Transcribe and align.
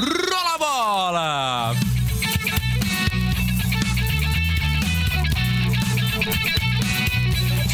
Rola 0.00 0.54
a 0.54 0.58
bola! 0.58 1.74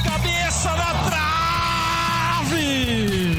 Cabeça 0.03 0.77
na 0.77 0.91
trave! 2.41 3.37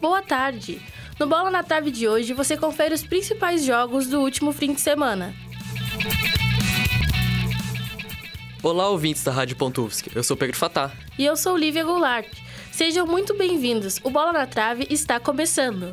Boa 0.00 0.20
tarde! 0.20 0.82
No 1.20 1.28
Bola 1.28 1.48
na 1.50 1.62
Trave 1.62 1.92
de 1.92 2.08
hoje, 2.08 2.32
você 2.32 2.56
confere 2.56 2.92
os 2.92 3.04
principais 3.04 3.64
jogos 3.64 4.08
do 4.08 4.20
último 4.20 4.52
fim 4.52 4.72
de 4.72 4.80
semana. 4.80 5.32
Olá, 8.60 8.88
ouvintes 8.88 9.22
da 9.22 9.30
Rádio 9.30 9.54
Pontuvsk. 9.56 10.08
Eu 10.12 10.24
sou 10.24 10.36
Pedro 10.36 10.56
Fatá. 10.56 10.90
E 11.16 11.24
eu 11.24 11.36
sou 11.36 11.56
Lívia 11.56 11.84
Goulart. 11.84 12.26
Sejam 12.78 13.04
muito 13.04 13.34
bem-vindos. 13.36 13.98
O 14.04 14.08
Bola 14.08 14.32
na 14.32 14.46
Trave 14.46 14.86
está 14.88 15.18
começando. 15.18 15.92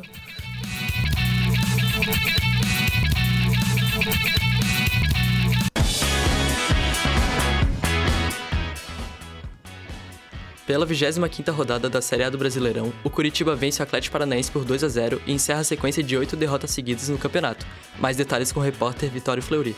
Pela 10.64 10.86
25ª 10.86 11.50
rodada 11.50 11.90
da 11.90 12.00
Série 12.00 12.22
A 12.22 12.30
do 12.30 12.38
Brasileirão, 12.38 12.92
o 13.02 13.10
Curitiba 13.10 13.56
vence 13.56 13.80
o 13.80 13.82
Atlético 13.82 14.12
Paranaense 14.12 14.52
por 14.52 14.64
2 14.64 14.84
a 14.84 14.88
0 14.88 15.20
e 15.26 15.32
encerra 15.32 15.62
a 15.62 15.64
sequência 15.64 16.04
de 16.04 16.16
oito 16.16 16.36
derrotas 16.36 16.70
seguidas 16.70 17.08
no 17.08 17.18
campeonato. 17.18 17.66
Mais 17.98 18.16
detalhes 18.16 18.52
com 18.52 18.60
o 18.60 18.62
repórter 18.62 19.10
Vitório 19.10 19.42
Fleury. 19.42 19.74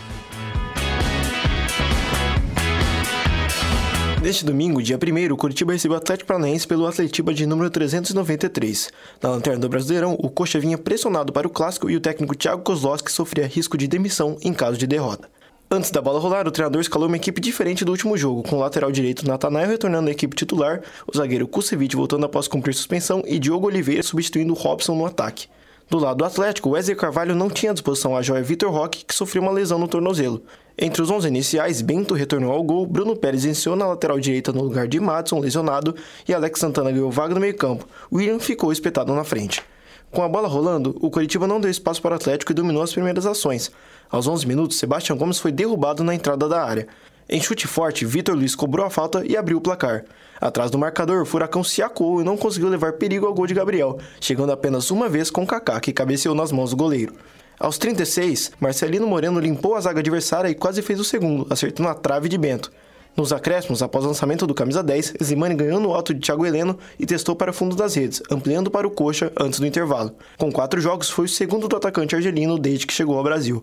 Neste 4.21 4.45
domingo, 4.45 4.83
dia 4.83 4.99
1 4.99 5.33
o 5.33 5.37
Curitiba 5.37 5.73
recebeu 5.73 5.95
o 5.95 5.99
Atlético 5.99 6.27
Paranaense 6.27 6.67
pelo 6.67 6.87
Atletiba 6.87 7.33
de 7.33 7.47
número 7.47 7.71
393. 7.71 8.91
Na 9.23 9.31
lanterna 9.31 9.61
do 9.61 9.69
Brasileirão, 9.69 10.17
o 10.19 10.29
Coxa 10.29 10.59
vinha 10.59 10.77
pressionado 10.77 11.33
para 11.33 11.47
o 11.47 11.51
clássico 11.51 11.89
e 11.89 11.95
o 11.95 12.01
técnico 12.01 12.35
Thiago 12.35 12.63
Kozlowski 12.63 13.13
sofria 13.13 13.47
risco 13.47 13.79
de 13.79 13.87
demissão 13.87 14.37
em 14.43 14.53
caso 14.53 14.77
de 14.77 14.89
derrota. 14.89 15.31
Antes 15.71 15.93
da 15.93 16.03
bola 16.03 16.19
rolar, 16.19 16.49
o 16.49 16.51
treinador 16.51 16.81
escalou 16.81 17.07
uma 17.07 17.17
equipe 17.17 17.41
diferente 17.41 17.85
do 17.85 17.93
último 17.93 18.17
jogo, 18.17 18.43
com 18.43 18.57
o 18.57 18.61
lateral 18.61 18.91
direito 18.91 19.27
Natanael 19.27 19.69
retornando 19.69 20.09
à 20.09 20.13
equipe 20.13 20.35
titular, 20.35 20.83
o 21.07 21.17
zagueiro 21.17 21.47
Kusevich 21.47 21.95
voltando 21.95 22.27
após 22.27 22.49
cumprir 22.49 22.75
suspensão 22.75 23.23
e 23.25 23.39
Diogo 23.39 23.69
Oliveira 23.69 24.03
substituindo 24.03 24.53
Robson 24.53 24.97
no 24.97 25.07
ataque. 25.07 25.47
Do 25.91 25.99
lado 25.99 26.19
do 26.19 26.25
Atlético, 26.27 26.69
Wesley 26.69 26.95
Carvalho 26.95 27.35
não 27.35 27.49
tinha 27.49 27.73
disposição 27.73 28.15
a 28.15 28.21
joia 28.21 28.43
Vitor 28.43 28.71
Roque, 28.71 29.07
que 29.07 29.15
sofreu 29.15 29.43
uma 29.43 29.51
lesão 29.51 29.79
no 29.79 29.89
tornozelo. 29.89 30.43
Entre 30.77 31.01
os 31.01 31.11
11 31.11 31.27
iniciais, 31.27 31.81
Bento 31.81 32.13
retornou 32.13 32.53
ao 32.53 32.63
gol, 32.63 32.85
Bruno 32.87 33.17
Pérez 33.17 33.47
iniciou 33.47 33.75
na 33.75 33.87
lateral 33.87 34.21
direita 34.21 34.53
no 34.53 34.63
lugar 34.63 34.87
de 34.87 35.01
Madison, 35.01 35.41
lesionado, 35.41 35.97
e 36.29 36.35
Alex 36.35 36.61
Santana 36.61 36.93
ganhou 36.93 37.11
vaga 37.11 37.33
no 37.33 37.41
meio-campo. 37.41 37.89
William 38.13 38.39
ficou 38.39 38.71
espetado 38.71 39.15
na 39.15 39.25
frente. 39.25 39.63
Com 40.11 40.23
a 40.23 40.29
bola 40.29 40.47
rolando, 40.47 40.95
o 41.01 41.11
Curitiba 41.11 41.47
não 41.47 41.59
deu 41.59 41.71
espaço 41.71 42.03
para 42.03 42.13
o 42.13 42.17
Atlético 42.17 42.53
e 42.53 42.55
dominou 42.55 42.83
as 42.83 42.93
primeiras 42.93 43.25
ações. 43.25 43.73
Aos 44.11 44.27
11 44.27 44.47
minutos, 44.47 44.79
Sebastião 44.79 45.17
Gomes 45.17 45.39
foi 45.39 45.53
derrubado 45.53 46.05
na 46.05 46.15
entrada 46.15 46.47
da 46.47 46.63
área. 46.63 46.87
Em 47.31 47.43
chute 47.43 47.67
forte, 47.67 48.07
Vitor 48.07 48.35
Luiz 48.35 48.55
cobrou 48.55 48.87
a 48.87 48.89
falta 48.89 49.23
e 49.23 49.37
abriu 49.37 49.59
o 49.59 49.61
placar. 49.61 50.03
Atrás 50.41 50.71
do 50.71 50.79
marcador, 50.79 51.21
o 51.21 51.27
Furacão 51.27 51.63
se 51.63 51.83
acuou 51.83 52.23
e 52.23 52.25
não 52.25 52.39
conseguiu 52.39 52.71
levar 52.71 52.95
perigo 52.95 53.27
ao 53.27 53.35
gol 53.35 53.47
de 53.47 53.53
Gabriel, 53.53 53.99
chegando 54.19 54.51
apenas 54.51 54.91
uma 54.91 55.11
vez 55.11 55.31
com 55.31 55.47
Kaká, 55.47 55.79
que 55.79 55.93
cabeceou 55.93 56.35
nas 56.35 56.51
mãos 56.51 56.71
do 56.71 56.77
goleiro. 56.77 57.13
Aos 57.61 57.77
36, 57.77 58.53
Marcelino 58.59 59.07
Moreno 59.07 59.41
limpou 59.41 59.75
a 59.75 59.81
zaga 59.81 60.01
adversária 60.01 60.49
e 60.49 60.55
quase 60.55 60.81
fez 60.81 60.99
o 60.99 61.05
segundo, 61.05 61.47
acertando 61.51 61.91
a 61.91 61.95
trave 61.95 62.31
de 62.31 62.39
Bento. 62.39 62.73
Nos 63.15 63.31
acréscimos, 63.31 63.83
após 63.83 64.07
o 64.07 64.09
lançamento 64.09 64.47
do 64.47 64.55
camisa 64.55 64.83
10, 64.83 65.15
Zimani 65.23 65.55
ganhou 65.55 65.81
no 65.81 65.93
alto 65.93 66.15
de 66.15 66.21
Thiago 66.21 66.47
Heleno 66.47 66.79
e 66.99 67.05
testou 67.05 67.37
para 67.37 67.51
o 67.51 67.55
fundo 67.55 67.77
das 67.77 67.95
redes, 67.95 68.23
ampliando 68.31 68.71
para 68.71 68.87
o 68.87 68.91
coxa 68.91 69.31
antes 69.39 69.61
do 69.61 69.67
intervalo. 69.67 70.15
Com 70.39 70.51
quatro 70.51 70.81
jogos, 70.81 71.11
foi 71.11 71.27
o 71.27 71.29
segundo 71.29 71.69
do 71.69 71.77
atacante 71.77 72.17
argelino 72.17 72.59
desde 72.59 72.87
que 72.87 72.95
chegou 72.95 73.19
ao 73.19 73.25
Brasil. 73.25 73.63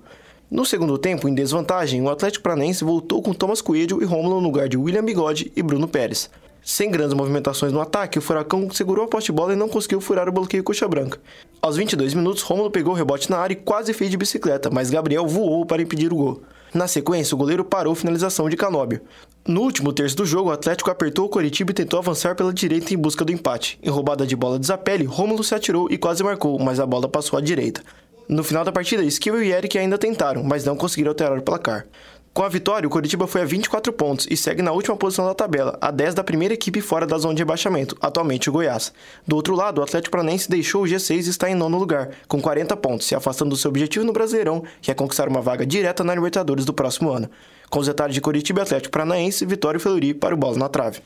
No 0.49 0.63
segundo 0.63 0.97
tempo, 0.97 1.27
em 1.27 1.33
desvantagem, 1.33 2.01
o 2.03 2.09
Atlético 2.09 2.43
Paranaense 2.43 2.83
voltou 2.83 3.19
com 3.19 3.33
Thomas 3.33 3.61
Coelho 3.61 4.01
e 4.01 4.05
Romulo 4.05 4.39
no 4.39 4.47
lugar 4.47 4.69
de 4.69 4.77
William 4.77 5.03
Bigode 5.03 5.51
e 5.55 5.63
Bruno 5.63 5.87
Pérez. 5.87 6.29
Sem 6.63 6.91
grandes 6.91 7.15
movimentações 7.15 7.71
no 7.71 7.81
ataque, 7.81 8.19
o 8.19 8.21
Furacão 8.21 8.69
segurou 8.69 9.05
a 9.05 9.07
poste 9.07 9.31
bola 9.31 9.53
e 9.53 9.55
não 9.55 9.67
conseguiu 9.67 9.99
furar 9.99 10.29
o 10.29 10.31
bloqueio 10.31 10.63
coxa 10.63 10.87
branca. 10.87 11.19
Aos 11.61 11.77
22 11.77 12.13
minutos, 12.13 12.43
Romulo 12.43 12.69
pegou 12.69 12.93
o 12.93 12.95
rebote 12.95 13.29
na 13.29 13.37
área 13.37 13.53
e 13.53 13.57
quase 13.57 13.91
fez 13.91 14.11
de 14.11 14.17
bicicleta, 14.17 14.69
mas 14.71 14.91
Gabriel 14.91 15.25
voou 15.25 15.65
para 15.65 15.81
impedir 15.81 16.13
o 16.13 16.15
gol. 16.15 16.41
Na 16.73 16.87
sequência, 16.87 17.33
o 17.33 17.37
goleiro 17.37 17.63
parou 17.63 17.93
a 17.93 17.95
finalização 17.95 18.47
de 18.47 18.57
Canóbio. 18.57 19.01
No 19.47 19.61
último 19.61 19.93
terço 19.93 20.15
do 20.15 20.25
jogo, 20.25 20.49
o 20.49 20.51
Atlético 20.51 20.91
apertou 20.91 21.25
o 21.25 21.29
Coritiba 21.29 21.71
e 21.71 21.75
tentou 21.75 21.99
avançar 21.99 22.35
pela 22.35 22.53
direita 22.53 22.93
em 22.93 22.97
busca 22.97 23.23
do 23.23 23.31
empate. 23.31 23.79
Em 23.81 23.89
roubada 23.89 24.25
de 24.25 24.35
bola 24.35 24.59
de 24.59 24.67
Zapelli, 24.67 25.05
Rômulo 25.05 25.43
se 25.43 25.55
atirou 25.55 25.87
e 25.89 25.97
quase 25.97 26.23
marcou, 26.23 26.59
mas 26.59 26.79
a 26.79 26.85
bola 26.85 27.07
passou 27.07 27.37
à 27.37 27.41
direita. 27.41 27.81
No 28.27 28.43
final 28.43 28.65
da 28.65 28.71
partida, 28.71 29.03
Esquivel 29.03 29.43
e 29.43 29.51
Eric 29.51 29.77
ainda 29.77 29.97
tentaram, 29.97 30.43
mas 30.43 30.65
não 30.65 30.75
conseguiram 30.75 31.11
alterar 31.11 31.37
o 31.37 31.43
placar. 31.43 31.85
Com 32.33 32.43
a 32.43 32.49
vitória, 32.49 32.85
o 32.85 32.89
Coritiba 32.89 33.27
foi 33.27 33.43
a 33.43 33.45
24 33.45 33.93
pontos 33.93 34.27
e 34.29 34.35
segue 34.35 34.61
na 34.61 34.73
última 34.73 34.97
posição 34.97 35.25
da 35.25 35.33
tabela, 35.33 35.77
a 35.79 35.89
10 35.89 36.15
da 36.15 36.23
primeira 36.23 36.53
equipe 36.53 36.81
fora 36.81 37.05
da 37.05 37.17
zona 37.17 37.33
de 37.33 37.41
rebaixamento, 37.41 37.95
atualmente 38.01 38.49
o 38.49 38.51
Goiás. 38.51 38.91
Do 39.25 39.37
outro 39.37 39.55
lado, 39.55 39.79
o 39.79 39.83
Atlético 39.83 40.11
Paranaense 40.11 40.49
deixou 40.49 40.83
o 40.83 40.85
G6 40.85 41.27
e 41.27 41.29
está 41.29 41.49
em 41.49 41.55
nono 41.55 41.77
lugar, 41.77 42.09
com 42.27 42.41
40 42.41 42.75
pontos, 42.75 43.07
se 43.07 43.15
afastando 43.15 43.51
do 43.51 43.55
seu 43.55 43.69
objetivo 43.69 44.03
no 44.03 44.11
Brasileirão, 44.11 44.63
que 44.81 44.91
é 44.91 44.93
conquistar 44.93 45.29
uma 45.29 45.39
vaga 45.39 45.65
direta 45.65 46.03
na 46.03 46.13
Libertadores 46.13 46.65
do 46.65 46.73
próximo 46.73 47.09
ano. 47.09 47.29
Com 47.69 47.79
os 47.79 47.87
detalhes 47.87 48.15
de 48.15 48.21
Coritiba 48.21 48.59
e 48.59 48.63
Atlético 48.63 48.91
Paranaense, 48.91 49.45
Vitória 49.45 49.77
e 49.77 49.81
Fleury 49.81 50.13
para 50.13 50.35
o 50.35 50.37
Bola 50.37 50.57
na 50.57 50.67
Trave. 50.67 50.99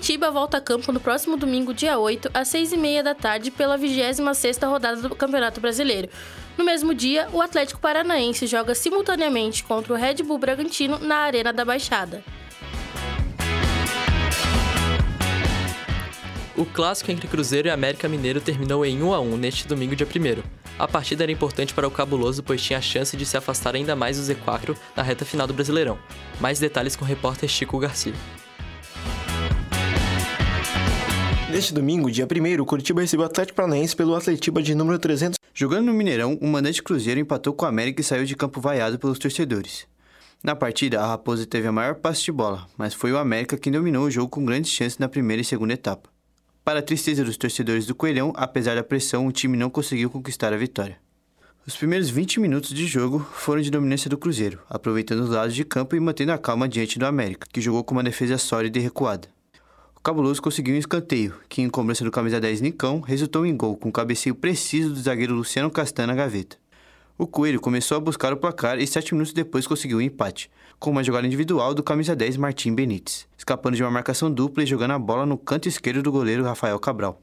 Curitiba 0.00 0.30
volta 0.30 0.56
a 0.56 0.60
campo 0.62 0.90
no 0.92 0.98
próximo 0.98 1.36
domingo, 1.36 1.74
dia 1.74 1.98
8, 1.98 2.30
às 2.32 2.48
6h30 2.48 3.02
da 3.02 3.14
tarde, 3.14 3.50
pela 3.50 3.78
26ª 3.78 4.66
rodada 4.66 5.02
do 5.02 5.14
Campeonato 5.14 5.60
Brasileiro. 5.60 6.08
No 6.56 6.64
mesmo 6.64 6.94
dia, 6.94 7.28
o 7.34 7.42
Atlético 7.42 7.78
Paranaense 7.78 8.46
joga 8.46 8.74
simultaneamente 8.74 9.62
contra 9.62 9.92
o 9.92 9.96
Red 9.96 10.22
Bull 10.22 10.38
Bragantino 10.38 10.98
na 10.98 11.16
Arena 11.16 11.52
da 11.52 11.66
Baixada. 11.66 12.24
O 16.56 16.64
clássico 16.64 17.12
entre 17.12 17.28
Cruzeiro 17.28 17.68
e 17.68 17.70
América 17.70 18.08
Mineiro 18.08 18.40
terminou 18.40 18.86
em 18.86 19.02
1 19.02 19.12
a 19.12 19.20
1 19.20 19.36
neste 19.36 19.68
domingo, 19.68 19.94
dia 19.94 20.06
1 20.06 20.42
A 20.78 20.88
partida 20.88 21.24
era 21.24 21.30
importante 21.30 21.74
para 21.74 21.86
o 21.86 21.90
Cabuloso, 21.90 22.42
pois 22.42 22.62
tinha 22.62 22.78
a 22.78 22.82
chance 22.82 23.14
de 23.18 23.26
se 23.26 23.36
afastar 23.36 23.74
ainda 23.74 23.94
mais 23.94 24.16
do 24.16 24.22
Z4 24.22 24.74
na 24.96 25.02
reta 25.02 25.26
final 25.26 25.46
do 25.46 25.52
Brasileirão. 25.52 25.98
Mais 26.40 26.58
detalhes 26.58 26.96
com 26.96 27.04
o 27.04 27.08
repórter 27.08 27.50
Chico 27.50 27.78
Garcia. 27.78 28.14
Neste 31.52 31.74
domingo, 31.74 32.08
dia 32.08 32.26
1 32.26 32.62
o 32.62 32.64
Curitiba 32.64 33.00
recebeu 33.00 33.24
o 33.24 33.26
Atlético 33.26 33.56
Paranaense 33.56 33.96
pelo 33.96 34.14
Atletiba 34.14 34.62
de 34.62 34.72
número 34.72 35.00
300. 35.00 35.36
Jogando 35.52 35.86
no 35.86 35.92
Mineirão, 35.92 36.38
o 36.40 36.46
mandante 36.46 36.80
Cruzeiro 36.80 37.18
empatou 37.18 37.52
com 37.52 37.64
o 37.64 37.68
América 37.68 38.00
e 38.00 38.04
saiu 38.04 38.24
de 38.24 38.36
campo 38.36 38.60
vaiado 38.60 39.00
pelos 39.00 39.18
torcedores. 39.18 39.84
Na 40.44 40.54
partida, 40.54 41.00
a 41.00 41.06
Raposa 41.08 41.44
teve 41.44 41.66
a 41.66 41.72
maior 41.72 41.96
passe 41.96 42.22
de 42.22 42.30
bola, 42.30 42.66
mas 42.78 42.94
foi 42.94 43.12
o 43.12 43.18
América 43.18 43.58
quem 43.58 43.72
dominou 43.72 44.04
o 44.04 44.10
jogo 44.10 44.28
com 44.28 44.44
grandes 44.44 44.70
chances 44.70 44.98
na 44.98 45.08
primeira 45.08 45.42
e 45.42 45.44
segunda 45.44 45.74
etapa. 45.74 46.08
Para 46.64 46.78
a 46.78 46.82
tristeza 46.82 47.24
dos 47.24 47.36
torcedores 47.36 47.84
do 47.84 47.96
Coelhão, 47.96 48.32
apesar 48.36 48.76
da 48.76 48.84
pressão, 48.84 49.26
o 49.26 49.32
time 49.32 49.56
não 49.56 49.68
conseguiu 49.68 50.08
conquistar 50.08 50.52
a 50.52 50.56
vitória. 50.56 50.98
Os 51.66 51.76
primeiros 51.76 52.08
20 52.08 52.38
minutos 52.38 52.70
de 52.70 52.86
jogo 52.86 53.26
foram 53.32 53.60
de 53.60 53.72
dominância 53.72 54.08
do 54.08 54.16
Cruzeiro, 54.16 54.60
aproveitando 54.70 55.20
os 55.20 55.30
lados 55.30 55.54
de 55.54 55.64
campo 55.64 55.96
e 55.96 56.00
mantendo 56.00 56.30
a 56.30 56.38
calma 56.38 56.68
diante 56.68 56.98
do 56.98 57.06
América, 57.06 57.48
que 57.52 57.60
jogou 57.60 57.82
com 57.82 57.92
uma 57.92 58.04
defesa 58.04 58.38
sólida 58.38 58.78
e 58.78 58.82
recuada. 58.82 59.28
O 60.00 60.02
Cabuloso 60.02 60.40
conseguiu 60.40 60.74
um 60.74 60.78
escanteio, 60.78 61.34
que 61.46 61.60
em 61.60 61.68
cobrança 61.68 62.02
do 62.02 62.10
camisa 62.10 62.40
10 62.40 62.62
Nicão 62.62 63.00
resultou 63.00 63.44
em 63.44 63.54
gol 63.54 63.76
com 63.76 63.90
um 63.90 63.92
cabeceio 63.92 64.34
preciso 64.34 64.94
do 64.94 64.98
zagueiro 64.98 65.34
Luciano 65.34 65.70
Castan 65.70 66.06
na 66.06 66.14
gaveta. 66.14 66.56
O 67.18 67.26
Coelho 67.26 67.60
começou 67.60 67.98
a 67.98 68.00
buscar 68.00 68.32
o 68.32 68.36
placar 68.38 68.78
e 68.78 68.86
sete 68.86 69.12
minutos 69.12 69.34
depois 69.34 69.66
conseguiu 69.66 69.98
um 69.98 70.00
empate, 70.00 70.50
com 70.78 70.90
uma 70.90 71.04
jogada 71.04 71.26
individual 71.26 71.74
do 71.74 71.82
camisa 71.82 72.16
10 72.16 72.38
Martim 72.38 72.74
Benítez, 72.74 73.28
escapando 73.36 73.76
de 73.76 73.82
uma 73.82 73.90
marcação 73.90 74.32
dupla 74.32 74.62
e 74.62 74.66
jogando 74.66 74.92
a 74.92 74.98
bola 74.98 75.26
no 75.26 75.36
canto 75.36 75.68
esquerdo 75.68 76.02
do 76.02 76.10
goleiro 76.10 76.44
Rafael 76.44 76.78
Cabral. 76.78 77.20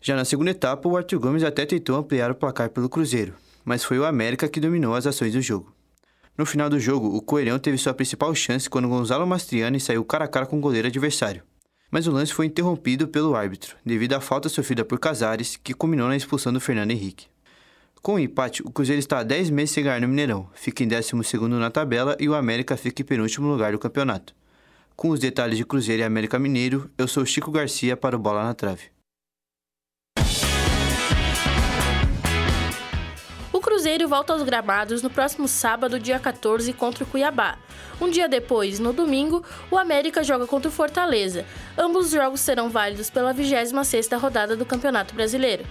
Já 0.00 0.16
na 0.16 0.24
segunda 0.24 0.50
etapa, 0.50 0.88
o 0.88 0.96
Arthur 0.96 1.20
Gomes 1.20 1.44
até 1.44 1.64
tentou 1.64 1.94
ampliar 1.94 2.32
o 2.32 2.34
placar 2.34 2.70
pelo 2.70 2.88
Cruzeiro, 2.88 3.34
mas 3.64 3.84
foi 3.84 4.00
o 4.00 4.04
América 4.04 4.48
que 4.48 4.58
dominou 4.58 4.96
as 4.96 5.06
ações 5.06 5.34
do 5.34 5.40
jogo. 5.40 5.72
No 6.36 6.44
final 6.46 6.68
do 6.68 6.80
jogo, 6.80 7.16
o 7.16 7.22
Coelhão 7.22 7.60
teve 7.60 7.78
sua 7.78 7.94
principal 7.94 8.34
chance 8.34 8.68
quando 8.68 8.88
Gonzalo 8.88 9.24
Mastriani 9.24 9.78
saiu 9.78 10.04
cara 10.04 10.24
a 10.24 10.28
cara 10.28 10.46
com 10.46 10.58
o 10.58 10.60
goleiro 10.60 10.88
adversário 10.88 11.44
mas 11.92 12.06
o 12.06 12.10
lance 12.10 12.32
foi 12.32 12.46
interrompido 12.46 13.06
pelo 13.06 13.36
árbitro, 13.36 13.76
devido 13.84 14.14
à 14.14 14.20
falta 14.20 14.48
sofrida 14.48 14.82
por 14.82 14.98
Casares, 14.98 15.56
que 15.62 15.74
culminou 15.74 16.08
na 16.08 16.16
expulsão 16.16 16.50
do 16.50 16.58
Fernando 16.58 16.90
Henrique. 16.90 17.26
Com 18.00 18.14
o 18.14 18.18
empate, 18.18 18.62
o 18.62 18.70
Cruzeiro 18.70 18.98
está 18.98 19.18
há 19.18 19.22
10 19.22 19.50
meses 19.50 19.72
sem 19.72 19.84
ganhar 19.84 20.00
no 20.00 20.08
Mineirão, 20.08 20.48
fica 20.54 20.82
em 20.82 20.88
12 20.88 21.12
na 21.50 21.70
tabela 21.70 22.16
e 22.18 22.28
o 22.30 22.34
América 22.34 22.78
fica 22.78 23.02
em 23.02 23.04
penúltimo 23.04 23.46
lugar 23.46 23.72
do 23.72 23.78
campeonato. 23.78 24.34
Com 24.96 25.10
os 25.10 25.20
detalhes 25.20 25.58
de 25.58 25.66
Cruzeiro 25.66 26.02
e 26.02 26.04
América 26.04 26.38
Mineiro, 26.38 26.90
eu 26.96 27.06
sou 27.06 27.26
Chico 27.26 27.50
Garcia 27.50 27.94
para 27.94 28.16
o 28.16 28.18
Bola 28.18 28.42
na 28.42 28.54
Trave. 28.54 28.84
Cruzeiro 33.72 34.06
volta 34.06 34.34
aos 34.34 34.42
gramados 34.42 35.00
no 35.00 35.08
próximo 35.08 35.48
sábado, 35.48 35.98
dia 35.98 36.18
14, 36.18 36.74
contra 36.74 37.04
o 37.04 37.06
Cuiabá. 37.06 37.56
Um 37.98 38.10
dia 38.10 38.28
depois, 38.28 38.78
no 38.78 38.92
domingo, 38.92 39.42
o 39.70 39.78
América 39.78 40.22
joga 40.22 40.46
contra 40.46 40.68
o 40.68 40.70
Fortaleza. 40.70 41.46
Ambos 41.76 42.08
os 42.08 42.12
jogos 42.12 42.40
serão 42.40 42.68
válidos 42.68 43.08
pela 43.08 43.32
26ª 43.32 44.18
rodada 44.18 44.54
do 44.54 44.66
Campeonato 44.66 45.14
Brasileiro. 45.14 45.64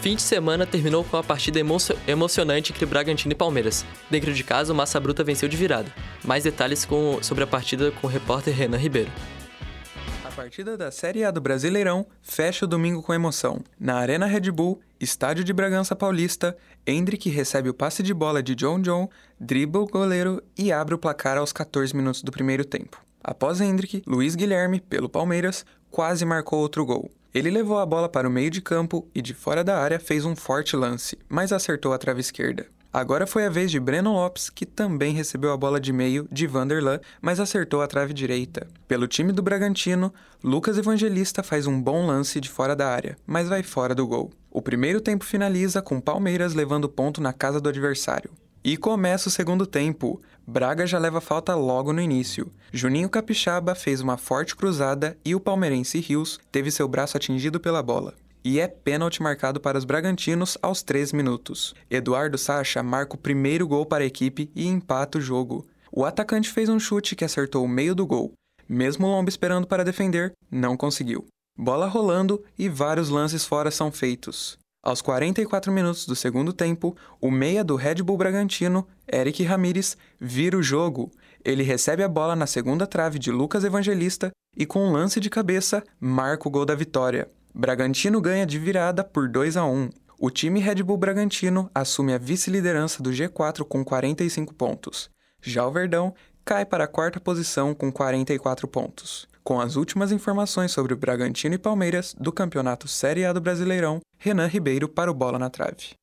Fim 0.00 0.14
de 0.14 0.22
semana 0.22 0.64
terminou 0.64 1.02
com 1.02 1.16
a 1.16 1.24
partida 1.24 1.58
emo 1.58 1.76
emocionante 2.06 2.72
entre 2.72 2.86
Bragantino 2.86 3.32
e 3.32 3.34
Palmeiras. 3.34 3.84
Dentro 4.08 4.32
de 4.32 4.44
casa, 4.44 4.72
o 4.72 4.76
Massa 4.76 5.00
Bruta 5.00 5.24
venceu 5.24 5.48
de 5.48 5.56
virada. 5.56 5.92
Mais 6.24 6.44
detalhes 6.44 6.84
com, 6.84 7.18
sobre 7.20 7.42
a 7.42 7.48
partida 7.48 7.90
com 7.90 8.06
o 8.06 8.10
repórter 8.10 8.54
Renan 8.54 8.78
Ribeiro 8.78 9.10
partida 10.38 10.76
da 10.76 10.92
Série 10.92 11.24
A 11.24 11.32
do 11.32 11.40
Brasileirão 11.40 12.06
fecha 12.22 12.64
o 12.64 12.68
domingo 12.68 13.02
com 13.02 13.12
emoção. 13.12 13.60
Na 13.76 13.96
Arena 13.96 14.24
Red 14.24 14.52
Bull, 14.52 14.80
estádio 15.00 15.42
de 15.42 15.52
Bragança 15.52 15.96
Paulista, 15.96 16.56
Hendrick 16.86 17.28
recebe 17.28 17.68
o 17.68 17.74
passe 17.74 18.04
de 18.04 18.14
bola 18.14 18.40
de 18.40 18.54
John 18.54 18.80
John, 18.80 19.08
dribla 19.40 19.82
o 19.82 19.86
goleiro 19.86 20.40
e 20.56 20.70
abre 20.70 20.94
o 20.94 20.98
placar 20.98 21.36
aos 21.36 21.52
14 21.52 21.92
minutos 21.96 22.22
do 22.22 22.30
primeiro 22.30 22.64
tempo. 22.64 23.04
Após 23.20 23.60
Hendrick, 23.60 24.00
Luiz 24.06 24.36
Guilherme, 24.36 24.80
pelo 24.80 25.08
Palmeiras, 25.08 25.66
quase 25.90 26.24
marcou 26.24 26.60
outro 26.60 26.86
gol. 26.86 27.10
Ele 27.34 27.50
levou 27.50 27.80
a 27.80 27.84
bola 27.84 28.08
para 28.08 28.28
o 28.28 28.30
meio 28.30 28.48
de 28.48 28.62
campo 28.62 29.08
e 29.12 29.20
de 29.20 29.34
fora 29.34 29.64
da 29.64 29.76
área 29.76 29.98
fez 29.98 30.24
um 30.24 30.36
forte 30.36 30.76
lance, 30.76 31.18
mas 31.28 31.52
acertou 31.52 31.92
a 31.92 31.98
trave 31.98 32.20
esquerda. 32.20 32.68
Agora 32.98 33.28
foi 33.28 33.46
a 33.46 33.48
vez 33.48 33.70
de 33.70 33.78
Breno 33.78 34.12
Lopes, 34.12 34.50
que 34.50 34.66
também 34.66 35.14
recebeu 35.14 35.52
a 35.52 35.56
bola 35.56 35.78
de 35.78 35.92
meio 35.92 36.26
de 36.32 36.48
Vanderlan, 36.48 36.98
mas 37.22 37.38
acertou 37.38 37.80
a 37.80 37.86
trave 37.86 38.12
direita. 38.12 38.66
Pelo 38.88 39.06
time 39.06 39.30
do 39.30 39.40
Bragantino, 39.40 40.12
Lucas 40.42 40.76
Evangelista 40.76 41.44
faz 41.44 41.68
um 41.68 41.80
bom 41.80 42.04
lance 42.04 42.40
de 42.40 42.48
fora 42.48 42.74
da 42.74 42.88
área, 42.88 43.16
mas 43.24 43.48
vai 43.48 43.62
fora 43.62 43.94
do 43.94 44.04
gol. 44.04 44.32
O 44.50 44.60
primeiro 44.60 45.00
tempo 45.00 45.24
finaliza 45.24 45.80
com 45.80 46.00
Palmeiras 46.00 46.54
levando 46.54 46.88
ponto 46.88 47.20
na 47.20 47.32
casa 47.32 47.60
do 47.60 47.68
adversário. 47.68 48.32
E 48.64 48.76
começa 48.76 49.28
o 49.28 49.30
segundo 49.30 49.64
tempo. 49.64 50.20
Braga 50.44 50.84
já 50.84 50.98
leva 50.98 51.20
falta 51.20 51.54
logo 51.54 51.92
no 51.92 52.02
início. 52.02 52.50
Juninho 52.72 53.08
Capixaba 53.08 53.76
fez 53.76 54.00
uma 54.00 54.16
forte 54.16 54.56
cruzada 54.56 55.16
e 55.24 55.36
o 55.36 55.40
palmeirense 55.40 56.00
Rios 56.00 56.40
teve 56.50 56.72
seu 56.72 56.88
braço 56.88 57.16
atingido 57.16 57.60
pela 57.60 57.80
bola 57.80 58.12
e 58.48 58.60
é 58.60 58.66
pênalti 58.66 59.22
marcado 59.22 59.60
para 59.60 59.76
os 59.76 59.84
Bragantinos 59.84 60.56
aos 60.62 60.82
3 60.82 61.12
minutos. 61.12 61.74
Eduardo 61.90 62.38
Sacha 62.38 62.82
marca 62.82 63.14
o 63.14 63.18
primeiro 63.18 63.68
gol 63.68 63.84
para 63.84 64.02
a 64.02 64.06
equipe 64.06 64.50
e 64.56 64.66
empata 64.66 65.18
o 65.18 65.20
jogo. 65.20 65.66
O 65.92 66.02
atacante 66.02 66.48
fez 66.48 66.70
um 66.70 66.80
chute 66.80 67.14
que 67.14 67.26
acertou 67.26 67.62
o 67.62 67.68
meio 67.68 67.94
do 67.94 68.06
gol. 68.06 68.32
Mesmo 68.66 69.06
Lomba 69.06 69.28
esperando 69.28 69.66
para 69.66 69.84
defender, 69.84 70.32
não 70.50 70.78
conseguiu. 70.78 71.26
Bola 71.58 71.86
rolando 71.88 72.42
e 72.58 72.70
vários 72.70 73.10
lances 73.10 73.44
fora 73.44 73.70
são 73.70 73.92
feitos. 73.92 74.56
Aos 74.82 75.02
44 75.02 75.70
minutos 75.70 76.06
do 76.06 76.16
segundo 76.16 76.50
tempo, 76.50 76.96
o 77.20 77.30
meia 77.30 77.62
do 77.62 77.76
Red 77.76 77.96
Bull 77.96 78.16
Bragantino, 78.16 78.88
Eric 79.12 79.42
Ramírez, 79.42 79.94
vira 80.18 80.56
o 80.56 80.62
jogo. 80.62 81.12
Ele 81.44 81.62
recebe 81.62 82.02
a 82.02 82.08
bola 82.08 82.34
na 82.34 82.46
segunda 82.46 82.86
trave 82.86 83.18
de 83.18 83.30
Lucas 83.30 83.62
Evangelista 83.62 84.30
e, 84.56 84.64
com 84.64 84.88
um 84.88 84.92
lance 84.92 85.20
de 85.20 85.28
cabeça, 85.28 85.84
marca 86.00 86.48
o 86.48 86.50
gol 86.50 86.64
da 86.64 86.74
vitória. 86.74 87.28
Bragantino 87.54 88.20
ganha 88.20 88.46
de 88.46 88.58
virada 88.58 89.02
por 89.02 89.28
2 89.28 89.56
a 89.56 89.64
1. 89.64 89.90
O 90.20 90.30
time 90.30 90.60
Red 90.60 90.82
Bull 90.82 90.96
Bragantino 90.96 91.70
assume 91.74 92.12
a 92.12 92.18
vice-liderança 92.18 93.02
do 93.02 93.10
G4 93.10 93.64
com 93.64 93.84
45 93.84 94.54
pontos. 94.54 95.10
Já 95.42 95.66
o 95.66 95.72
Verdão 95.72 96.14
cai 96.44 96.64
para 96.64 96.84
a 96.84 96.88
quarta 96.88 97.18
posição 97.18 97.74
com 97.74 97.90
44 97.90 98.68
pontos. 98.68 99.26
Com 99.42 99.60
as 99.60 99.76
últimas 99.76 100.12
informações 100.12 100.72
sobre 100.72 100.92
o 100.92 100.96
Bragantino 100.96 101.54
e 101.54 101.58
Palmeiras 101.58 102.14
do 102.18 102.30
Campeonato 102.30 102.86
Série 102.86 103.24
A 103.24 103.32
do 103.32 103.40
Brasileirão, 103.40 104.00
Renan 104.18 104.46
Ribeiro 104.46 104.88
para 104.88 105.10
o 105.10 105.14
Bola 105.14 105.38
na 105.38 105.48
Trave. 105.48 105.94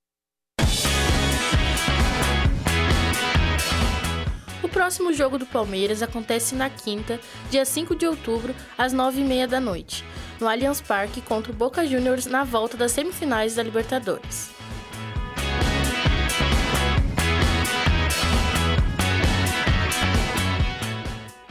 O 4.63 4.69
próximo 4.69 5.13
jogo 5.13 5.37
do 5.37 5.45
Palmeiras 5.45 6.01
acontece 6.01 6.55
na 6.55 6.69
quinta, 6.69 7.19
dia 7.51 7.63
5 7.63 7.95
de 7.95 8.07
outubro, 8.07 8.53
às 8.77 8.93
9h30 8.93 9.47
da 9.47 9.59
noite 9.59 10.03
no 10.39 10.47
Allianz 10.47 10.81
Parque 10.81 11.21
contra 11.21 11.51
o 11.51 11.55
Boca 11.55 11.85
Juniors 11.85 12.25
na 12.25 12.43
volta 12.43 12.77
das 12.77 12.91
semifinais 12.91 13.55
da 13.55 13.63
Libertadores. 13.63 14.55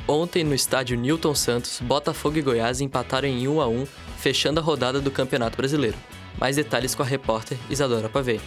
Ontem, 0.06 0.44
no 0.44 0.54
estádio 0.54 0.98
Newton 0.98 1.34
Santos, 1.34 1.81
Botafogo 1.81 2.36
e 2.36 2.42
Goiás 2.42 2.82
empataram 2.82 3.26
em 3.26 3.48
1 3.48 3.60
a 3.60 3.66
1, 3.66 3.86
fechando 4.19 4.60
a 4.60 4.62
rodada 4.62 5.00
do 5.00 5.10
Campeonato 5.10 5.56
Brasileiro. 5.56 5.96
Mais 6.38 6.56
detalhes 6.56 6.94
com 6.94 7.02
a 7.02 7.06
repórter 7.06 7.56
Isadora 7.70 8.08
Pavei. 8.08 8.40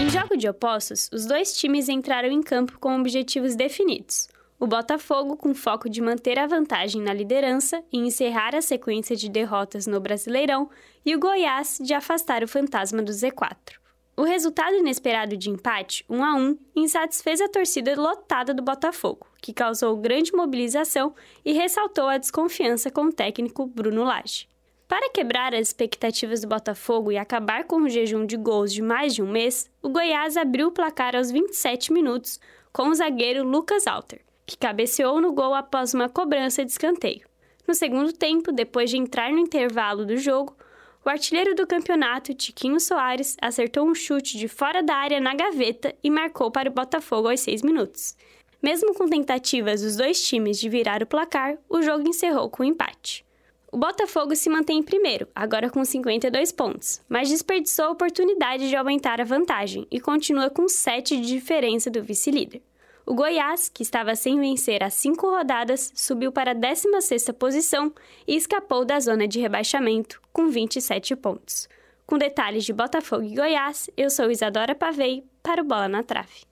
Em 0.00 0.08
jogo 0.08 0.36
de 0.36 0.48
opostos, 0.48 1.10
os 1.12 1.26
dois 1.26 1.52
times 1.56 1.88
entraram 1.88 2.30
em 2.30 2.42
campo 2.42 2.78
com 2.78 2.98
objetivos 3.00 3.56
definidos. 3.56 4.28
O 4.60 4.66
Botafogo, 4.66 5.38
com 5.38 5.54
foco 5.54 5.88
de 5.88 6.02
manter 6.02 6.38
a 6.38 6.46
vantagem 6.46 7.00
na 7.00 7.14
liderança 7.14 7.82
e 7.90 7.96
encerrar 7.96 8.54
a 8.54 8.60
sequência 8.60 9.16
de 9.16 9.26
derrotas 9.30 9.86
no 9.86 9.98
Brasileirão, 9.98 10.68
e 11.02 11.16
o 11.16 11.18
Goiás 11.18 11.78
de 11.80 11.94
afastar 11.94 12.44
o 12.44 12.48
fantasma 12.48 13.02
do 13.02 13.10
Z4. 13.10 13.78
O 14.14 14.22
resultado 14.22 14.76
inesperado 14.76 15.34
de 15.34 15.48
empate, 15.48 16.04
1 16.10 16.22
a 16.22 16.34
1, 16.34 16.58
insatisfez 16.76 17.40
a 17.40 17.48
torcida 17.48 17.98
lotada 17.98 18.52
do 18.52 18.62
Botafogo, 18.62 19.26
que 19.40 19.54
causou 19.54 19.96
grande 19.96 20.34
mobilização 20.34 21.14
e 21.42 21.54
ressaltou 21.54 22.06
a 22.06 22.18
desconfiança 22.18 22.90
com 22.90 23.04
o 23.04 23.12
técnico 23.12 23.64
Bruno 23.64 24.04
Lage. 24.04 24.46
Para 24.86 25.08
quebrar 25.08 25.54
as 25.54 25.68
expectativas 25.68 26.42
do 26.42 26.48
Botafogo 26.48 27.10
e 27.10 27.16
acabar 27.16 27.64
com 27.64 27.76
o 27.76 27.88
jejum 27.88 28.26
de 28.26 28.36
gols 28.36 28.74
de 28.74 28.82
mais 28.82 29.14
de 29.14 29.22
um 29.22 29.30
mês, 29.30 29.70
o 29.80 29.88
Goiás 29.88 30.36
abriu 30.36 30.68
o 30.68 30.72
placar 30.72 31.16
aos 31.16 31.30
27 31.30 31.94
minutos 31.94 32.38
com 32.70 32.88
o 32.88 32.94
zagueiro 32.94 33.42
Lucas 33.42 33.86
Alter, 33.86 34.20
que 34.50 34.58
cabeceou 34.58 35.20
no 35.20 35.32
gol 35.32 35.54
após 35.54 35.94
uma 35.94 36.08
cobrança 36.08 36.64
de 36.64 36.72
escanteio. 36.72 37.24
No 37.68 37.72
segundo 37.72 38.12
tempo, 38.12 38.50
depois 38.50 38.90
de 38.90 38.96
entrar 38.96 39.30
no 39.30 39.38
intervalo 39.38 40.04
do 40.04 40.16
jogo, 40.16 40.56
o 41.04 41.08
artilheiro 41.08 41.54
do 41.54 41.68
campeonato, 41.68 42.34
Tiquinho 42.34 42.80
Soares, 42.80 43.36
acertou 43.40 43.86
um 43.86 43.94
chute 43.94 44.36
de 44.36 44.48
fora 44.48 44.82
da 44.82 44.96
área 44.96 45.20
na 45.20 45.36
gaveta 45.36 45.94
e 46.02 46.10
marcou 46.10 46.50
para 46.50 46.68
o 46.68 46.72
Botafogo 46.72 47.28
aos 47.28 47.38
seis 47.38 47.62
minutos. 47.62 48.16
Mesmo 48.60 48.92
com 48.92 49.08
tentativas 49.08 49.82
dos 49.82 49.96
dois 49.96 50.20
times 50.20 50.58
de 50.58 50.68
virar 50.68 51.00
o 51.00 51.06
placar, 51.06 51.56
o 51.68 51.80
jogo 51.80 52.08
encerrou 52.08 52.50
com 52.50 52.64
um 52.64 52.66
empate. 52.66 53.24
O 53.70 53.78
Botafogo 53.78 54.34
se 54.34 54.50
mantém 54.50 54.78
em 54.78 54.82
primeiro, 54.82 55.28
agora 55.32 55.70
com 55.70 55.84
52 55.84 56.50
pontos, 56.50 57.00
mas 57.08 57.28
desperdiçou 57.28 57.84
a 57.84 57.90
oportunidade 57.92 58.68
de 58.68 58.74
aumentar 58.74 59.20
a 59.20 59.24
vantagem 59.24 59.86
e 59.92 60.00
continua 60.00 60.50
com 60.50 60.68
7 60.68 61.20
de 61.20 61.26
diferença 61.28 61.88
do 61.88 62.02
vice-líder. 62.02 62.60
O 63.06 63.14
Goiás, 63.14 63.68
que 63.68 63.82
estava 63.82 64.14
sem 64.14 64.38
vencer 64.38 64.82
há 64.82 64.90
cinco 64.90 65.28
rodadas, 65.28 65.90
subiu 65.94 66.30
para 66.30 66.52
a 66.52 66.54
16ª 66.54 67.32
posição 67.32 67.92
e 68.26 68.36
escapou 68.36 68.84
da 68.84 69.00
zona 69.00 69.26
de 69.26 69.40
rebaixamento, 69.40 70.20
com 70.32 70.48
27 70.48 71.16
pontos. 71.16 71.68
Com 72.06 72.18
detalhes 72.18 72.64
de 72.64 72.72
Botafogo 72.72 73.22
e 73.22 73.34
Goiás, 73.34 73.88
eu 73.96 74.10
sou 74.10 74.30
Isadora 74.30 74.74
Pavei, 74.74 75.24
para 75.42 75.62
o 75.62 75.64
Bola 75.64 75.88
na 75.88 76.02
Trave. 76.02 76.44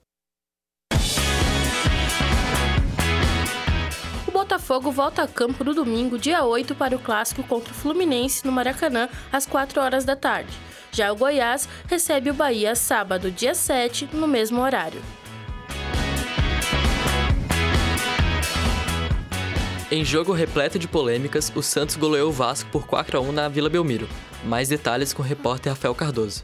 O 4.27 4.31
Botafogo 4.31 4.91
volta 4.91 5.23
a 5.23 5.27
campo 5.27 5.63
no 5.63 5.73
domingo, 5.73 6.17
dia 6.17 6.43
8, 6.43 6.75
para 6.75 6.95
o 6.95 6.99
clássico 6.99 7.43
contra 7.43 7.71
o 7.71 7.75
Fluminense 7.75 8.45
no 8.45 8.51
Maracanã, 8.51 9.09
às 9.31 9.45
4 9.45 9.81
horas 9.81 10.05
da 10.05 10.15
tarde. 10.15 10.57
Já 10.91 11.11
o 11.11 11.15
Goiás 11.15 11.69
recebe 11.87 12.31
o 12.31 12.33
Bahia 12.33 12.75
sábado, 12.75 13.29
dia 13.29 13.53
7, 13.53 14.09
no 14.13 14.27
mesmo 14.27 14.61
horário. 14.61 15.01
Em 19.91 20.05
jogo 20.05 20.33
repleto 20.33 20.77
de 20.77 20.87
polêmicas, 20.87 21.51
o 21.55 21.63
Santos 21.63 21.95
goleou 21.95 22.29
o 22.29 22.31
Vasco 22.31 22.69
por 22.69 22.85
4 22.85 23.17
a 23.17 23.21
1 23.21 23.31
na 23.31 23.49
Vila 23.49 23.71
Belmiro. 23.71 24.07
Mais 24.45 24.69
detalhes 24.69 25.13
com 25.13 25.23
o 25.23 25.25
repórter 25.25 25.71
Rafael 25.71 25.95
Cardoso. 25.95 26.43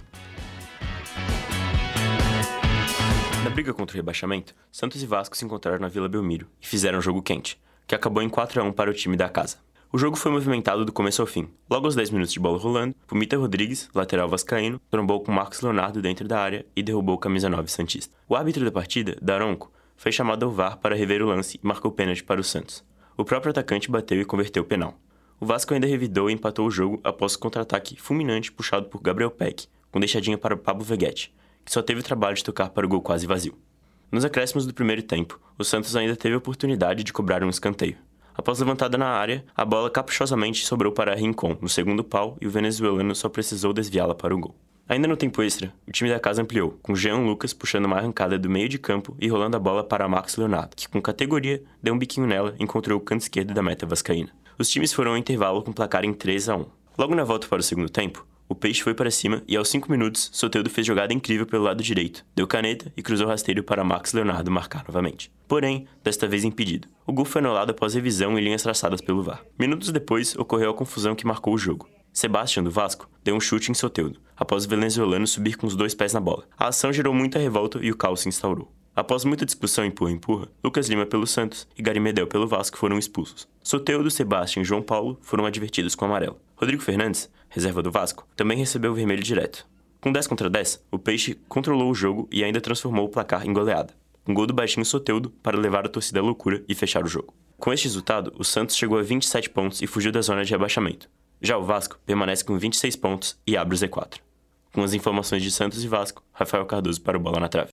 Na 3.44 3.52
briga 3.52 3.72
contra 3.72 3.96
o 3.96 3.98
rebaixamento, 3.98 4.56
Santos 4.72 5.04
e 5.04 5.06
Vasco 5.06 5.38
se 5.38 5.46
encontraram 5.46 5.78
na 5.78 5.88
Vila 5.88 6.10
Belmiro 6.10 6.48
e 6.60 6.66
fizeram 6.66 6.98
um 6.98 7.02
jogo 7.04 7.22
quente, 7.22 7.62
que 7.86 7.94
acabou 7.94 8.24
em 8.24 8.30
4 8.30 8.62
a 8.62 8.64
1 8.64 8.74
para 8.74 8.90
o 8.90 8.94
time 8.96 9.16
da 9.16 9.30
casa. 9.30 9.58
O 9.94 10.00
jogo 10.00 10.18
foi 10.18 10.32
movimentado 10.32 10.84
do 10.84 10.92
começo 10.92 11.22
ao 11.22 11.28
fim. 11.28 11.48
Logo 11.70 11.86
aos 11.86 11.94
10 11.94 12.10
minutos 12.10 12.34
de 12.34 12.40
bola 12.40 12.58
rolando, 12.58 12.96
Pumita 13.06 13.38
Rodrigues, 13.38 13.88
lateral 13.94 14.28
vascaíno, 14.28 14.82
trombou 14.90 15.20
com 15.20 15.32
Marcos 15.32 15.62
Leonardo 15.62 16.02
dentro 16.02 16.28
da 16.28 16.40
área 16.40 16.66
e 16.76 16.82
derrubou 16.82 17.14
o 17.14 17.20
camisa 17.20 17.48
9 17.48 17.70
santista. 17.70 18.18
O 18.28 18.36
árbitro 18.36 18.66
da 18.66 18.72
partida, 18.72 19.16
Daronco, 19.22 19.72
foi 19.96 20.12
chamado 20.12 20.46
ao 20.46 20.52
VAR 20.52 20.78
para 20.78 20.96
rever 20.96 21.22
o 21.22 21.28
lance 21.28 21.60
e 21.64 21.68
marcou 21.68 21.92
pênalti 21.92 22.24
para 22.24 22.42
o 22.42 22.44
Santos. 22.44 22.84
O 23.18 23.24
próprio 23.24 23.52
atacante 23.52 23.90
bateu 23.90 24.20
e 24.20 24.26
converteu 24.26 24.64
o 24.64 24.66
penal. 24.66 25.00
O 25.40 25.46
Vasco 25.46 25.74
ainda 25.74 25.88
revidou 25.88 26.30
e 26.30 26.34
empatou 26.34 26.68
o 26.68 26.72
jogo 26.72 27.00
após 27.04 27.36
o 27.36 27.40
contra-ataque 27.40 27.96
fulminante 28.00 28.52
puxado 28.52 28.88
por 28.88 29.02
Gabriel 29.02 29.32
Peck, 29.32 29.68
com 29.92 30.00
deixadinha 30.00 30.38
para 30.38 30.58
Pablo 30.58 30.84
Veguete, 30.84 31.34
que 31.64 31.72
só 31.72 31.82
teve 31.82 32.02
o 32.02 32.04
trabalho 32.04 32.36
de 32.36 32.44
tocar 32.44 32.70
para 32.70 32.86
o 32.86 32.90
gol 32.90 33.02
quase 33.02 33.26
vazio. 33.26 33.58
Nos 34.12 34.26
acréscimos 34.26 34.66
do 34.66 34.74
primeiro 34.74 35.02
tempo, 35.02 35.40
o 35.58 35.64
Santos 35.64 35.96
ainda 35.96 36.16
teve 36.16 36.36
a 36.36 36.38
oportunidade 36.38 37.04
de 37.04 37.14
cobrar 37.14 37.44
um 37.44 37.50
escanteio. 37.50 37.98
Após 38.34 38.60
levantada 38.60 38.98
na 38.98 39.08
área, 39.08 39.46
a 39.56 39.64
bola 39.64 39.90
caprichosamente 39.90 40.66
sobrou 40.66 40.92
para 40.92 41.16
Rincon 41.16 41.58
no 41.62 41.70
segundo 41.70 42.04
pau 42.04 42.38
e 42.42 42.48
o 42.48 42.52
venezuelano 42.52 43.16
só 43.16 43.30
precisou 43.30 43.72
desviá-la 43.72 44.14
para 44.14 44.36
o 44.36 44.40
gol. 44.40 44.56
Ainda 44.88 45.08
no 45.08 45.18
tempo 45.18 45.42
extra, 45.42 45.74
o 45.88 45.92
time 45.92 46.12
da 46.12 46.20
casa 46.20 46.44
ampliou, 46.44 46.78
com 46.84 46.96
Jean 46.96 47.18
Lucas 47.18 47.54
puxando 47.54 47.86
uma 47.86 47.98
arrancada 47.98 48.38
do 48.38 48.48
meio 48.48 48.70
de 48.70 48.78
campo 48.78 49.18
e 49.20 49.28
rolando 49.28 49.58
a 49.58 49.60
bola 49.60 49.84
para 49.84 50.08
Max 50.08 50.38
Leonardo, 50.38 50.76
que 50.76 50.88
com 50.88 51.02
categoria 51.02 51.64
deu 51.82 51.96
um 51.96 51.98
biquinho 51.98 52.28
nela 52.28 52.54
e 52.60 52.64
encontrou 52.64 53.00
o 53.00 53.02
canto 53.02 53.22
esquerdo 53.22 53.52
da 53.52 53.64
meta 53.64 53.88
vascaína. 53.88 54.30
Os 54.60 54.70
times 54.70 54.94
foram 54.94 55.12
ao 55.12 55.18
intervalo 55.18 55.64
com 55.64 55.74
placar 55.74 56.06
em 56.06 56.14
3 56.14 56.50
a 56.50 56.58
1. 56.58 56.66
Logo 57.00 57.16
na 57.16 57.24
volta 57.24 57.48
para 57.48 57.62
o 57.62 57.64
segundo 57.64 57.90
tempo, 57.90 58.28
o 58.48 58.54
Peixe 58.54 58.84
foi 58.84 58.94
para 58.94 59.10
cima 59.10 59.42
e 59.48 59.58
aos 59.58 59.70
5 59.70 59.92
minutos, 59.92 60.30
Soteudo 60.32 60.70
fez 60.70 60.86
jogada 60.86 61.12
incrível 61.12 61.48
pelo 61.48 61.64
lado 61.64 61.82
direito, 61.82 62.24
deu 62.36 62.46
caneta 62.46 62.94
e 62.96 63.02
cruzou 63.02 63.28
rasteiro 63.28 63.64
para 63.64 63.84
Max 63.84 64.14
Leonardo 64.14 64.52
marcar 64.52 64.86
novamente. 64.88 65.32
Porém, 65.48 65.88
desta 66.04 66.28
vez 66.28 66.44
impedido. 66.44 66.88
O 67.08 67.12
gol 67.12 67.26
foi 67.26 67.42
anulado 67.42 67.72
após 67.72 67.96
revisão 67.96 68.38
e 68.38 68.42
linhas 68.42 68.62
traçadas 68.62 69.02
pelo 69.02 69.24
VAR. 69.24 69.44
Minutos 69.58 69.92
depois, 69.92 70.36
ocorreu 70.36 70.70
a 70.70 70.76
confusão 70.76 71.16
que 71.16 71.26
marcou 71.26 71.56
o 71.56 71.58
jogo. 71.58 71.90
Sebastião, 72.16 72.64
do 72.64 72.72
Vasco, 72.72 73.10
deu 73.26 73.36
um 73.36 73.42
chute 73.42 73.70
em 73.70 73.74
Soteudo, 73.74 74.22
após 74.38 74.64
o 74.64 74.70
venezuelano 74.70 75.28
subir 75.28 75.58
com 75.58 75.68
os 75.68 75.76
dois 75.76 75.94
pés 75.94 76.14
na 76.14 76.22
bola. 76.22 76.48
A 76.58 76.70
ação 76.70 76.94
gerou 76.94 77.14
muita 77.14 77.38
revolta 77.38 77.78
e 77.82 77.92
o 77.92 77.98
caos 77.98 78.22
se 78.22 78.30
instaurou. 78.30 78.72
Após 78.96 79.26
muita 79.26 79.46
discussão 79.46 79.84
empurra-empurra, 79.84 80.48
Lucas 80.64 80.88
Lima 80.88 81.06
pelo 81.06 81.28
Santos 81.28 81.68
e 81.78 81.82
Gary 81.82 82.00
Medel 82.00 82.26
pelo 82.26 82.48
Vasco 82.48 82.78
foram 82.78 82.98
expulsos. 82.98 83.50
Soteudo, 83.62 84.10
Sebastião 84.10 84.62
e 84.62 84.66
João 84.66 84.82
Paulo 84.82 85.20
foram 85.22 85.46
advertidos 85.46 85.94
com 85.94 86.06
amarelo. 86.06 86.40
Rodrigo 86.56 86.82
Fernandes, 86.82 87.30
reserva 87.50 87.84
do 87.84 87.92
Vasco, 87.92 88.26
também 88.34 88.58
recebeu 88.58 88.94
o 88.94 88.96
vermelho 88.96 89.22
direto. 89.22 89.68
Com 90.00 90.10
10 90.10 90.26
contra 90.28 90.50
10, 90.50 90.86
o 90.90 90.98
Peixe 90.98 91.38
controlou 91.50 91.92
o 91.92 91.96
jogo 91.96 92.30
e 92.32 92.46
ainda 92.46 92.62
transformou 92.62 93.08
o 93.08 93.10
placar 93.10 93.46
em 93.46 93.52
goleada. 93.52 93.94
Um 94.26 94.34
gol 94.34 94.48
do 94.48 94.54
baixinho 94.54 94.86
Soteudo 94.86 95.32
para 95.44 95.60
levar 95.60 95.86
a 95.86 95.90
torcida 95.90 96.22
à 96.22 96.24
loucura 96.24 96.64
e 96.66 96.74
fechar 96.74 97.04
o 97.04 97.10
jogo. 97.10 97.34
Com 97.58 97.74
este 97.74 97.84
resultado, 97.84 98.32
o 98.38 98.44
Santos 98.46 98.78
chegou 98.78 98.98
a 98.98 99.04
27 99.04 99.50
pontos 99.50 99.82
e 99.82 99.88
fugiu 99.88 100.14
da 100.14 100.22
zona 100.22 100.46
de 100.46 100.52
rebaixamento. 100.52 101.10
Já 101.46 101.60
o 101.60 101.64
Vasco 101.64 102.00
permanece 102.04 102.44
com 102.44 102.58
26 102.58 102.96
pontos 102.96 103.38
e 103.46 103.56
abre 103.56 103.76
o 103.76 103.78
Z4. 103.78 104.16
Com 104.74 104.82
as 104.82 104.96
informações 104.96 105.44
de 105.44 105.52
Santos 105.52 105.84
e 105.84 105.88
Vasco, 105.88 106.24
Rafael 106.34 106.66
Cardoso 106.66 107.00
para 107.00 107.16
o 107.16 107.20
Bola 107.20 107.40
na 107.40 107.48
Trave. 107.48 107.70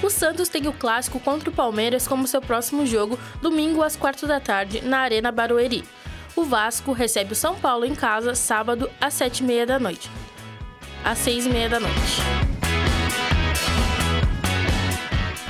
O 0.00 0.08
Santos 0.08 0.48
tem 0.48 0.68
o 0.68 0.72
clássico 0.72 1.18
contra 1.18 1.50
o 1.50 1.52
Palmeiras 1.52 2.06
como 2.06 2.28
seu 2.28 2.40
próximo 2.40 2.86
jogo, 2.86 3.18
domingo 3.42 3.82
às 3.82 3.96
quatro 3.96 4.28
da 4.28 4.38
tarde, 4.38 4.80
na 4.80 4.98
Arena 4.98 5.32
Barueri. 5.32 5.82
O 6.36 6.44
Vasco 6.44 6.92
recebe 6.92 7.32
o 7.32 7.36
São 7.36 7.56
Paulo 7.56 7.84
em 7.84 7.96
casa, 7.96 8.36
sábado, 8.36 8.88
às 9.00 9.14
sete 9.14 9.40
e 9.40 9.42
meia 9.42 9.66
da 9.66 9.80
noite. 9.80 10.08
Às 11.04 11.18
seis 11.18 11.46
e 11.46 11.48
meia 11.48 11.68
da 11.68 11.80
noite. 11.80 12.53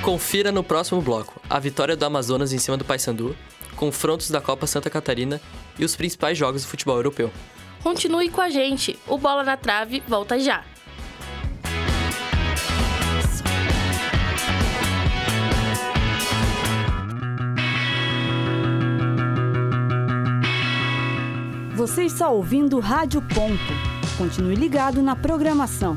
Confira 0.04 0.52
no 0.52 0.62
próximo 0.62 1.00
bloco 1.00 1.40
a 1.49 1.58
vitória 1.58 1.96
do 1.96 2.04
Amazonas 2.04 2.52
em 2.52 2.58
cima 2.58 2.76
do 2.76 2.84
Paysandu, 2.84 3.34
confrontos 3.75 4.30
da 4.30 4.38
Copa 4.38 4.66
Santa 4.66 4.90
Catarina 4.90 5.40
e 5.78 5.84
os 5.84 5.96
principais 5.96 6.37
jogos 6.37 6.62
do 6.62 6.68
futebol 6.68 6.96
europeu. 6.96 7.32
Continue 7.82 8.28
com 8.28 8.42
a 8.42 8.50
gente, 8.50 8.99
o 9.08 9.16
Bola 9.16 9.42
na 9.42 9.56
Trave 9.56 10.02
volta 10.06 10.38
já. 10.38 10.62
Você 21.75 22.04
está 22.04 22.28
ouvindo 22.28 22.78
Rádio 22.78 23.23
Ponto. 23.23 23.73
Continue 24.18 24.54
ligado 24.54 25.00
na 25.00 25.16
programação. 25.16 25.96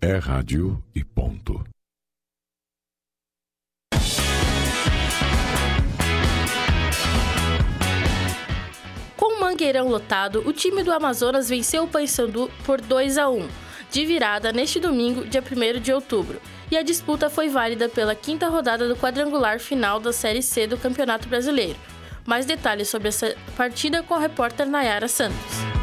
É 0.00 0.16
rádio 0.16 0.80
e 0.94 1.02
ponto. 1.02 1.64
Com 9.16 9.26
o 9.26 9.40
Mangueirão 9.40 9.88
lotado, 9.88 10.44
o 10.46 10.52
time 10.52 10.84
do 10.84 10.92
Amazonas 10.92 11.48
venceu 11.48 11.82
o 11.82 11.88
Paysandu 11.88 12.48
por 12.64 12.80
2 12.80 13.18
a 13.18 13.28
1, 13.28 13.48
de 13.90 14.06
virada 14.06 14.52
neste 14.52 14.78
domingo, 14.78 15.26
dia 15.26 15.42
1 15.42 15.80
de 15.80 15.92
outubro. 15.92 16.40
E 16.70 16.76
a 16.76 16.84
disputa 16.84 17.28
foi 17.28 17.48
válida 17.48 17.88
pela 17.88 18.14
quinta 18.14 18.48
rodada 18.48 18.86
do 18.86 18.94
quadrangular 18.94 19.58
final 19.58 19.98
da 19.98 20.12
Série 20.12 20.42
C 20.42 20.68
do 20.68 20.78
Campeonato 20.78 21.28
Brasileiro. 21.28 21.78
Mais 22.24 22.46
detalhes 22.46 22.88
sobre 22.88 23.08
essa 23.08 23.34
partida 23.56 24.04
com 24.04 24.14
a 24.14 24.20
repórter 24.20 24.68
Nayara 24.68 25.08
Santos. 25.08 25.77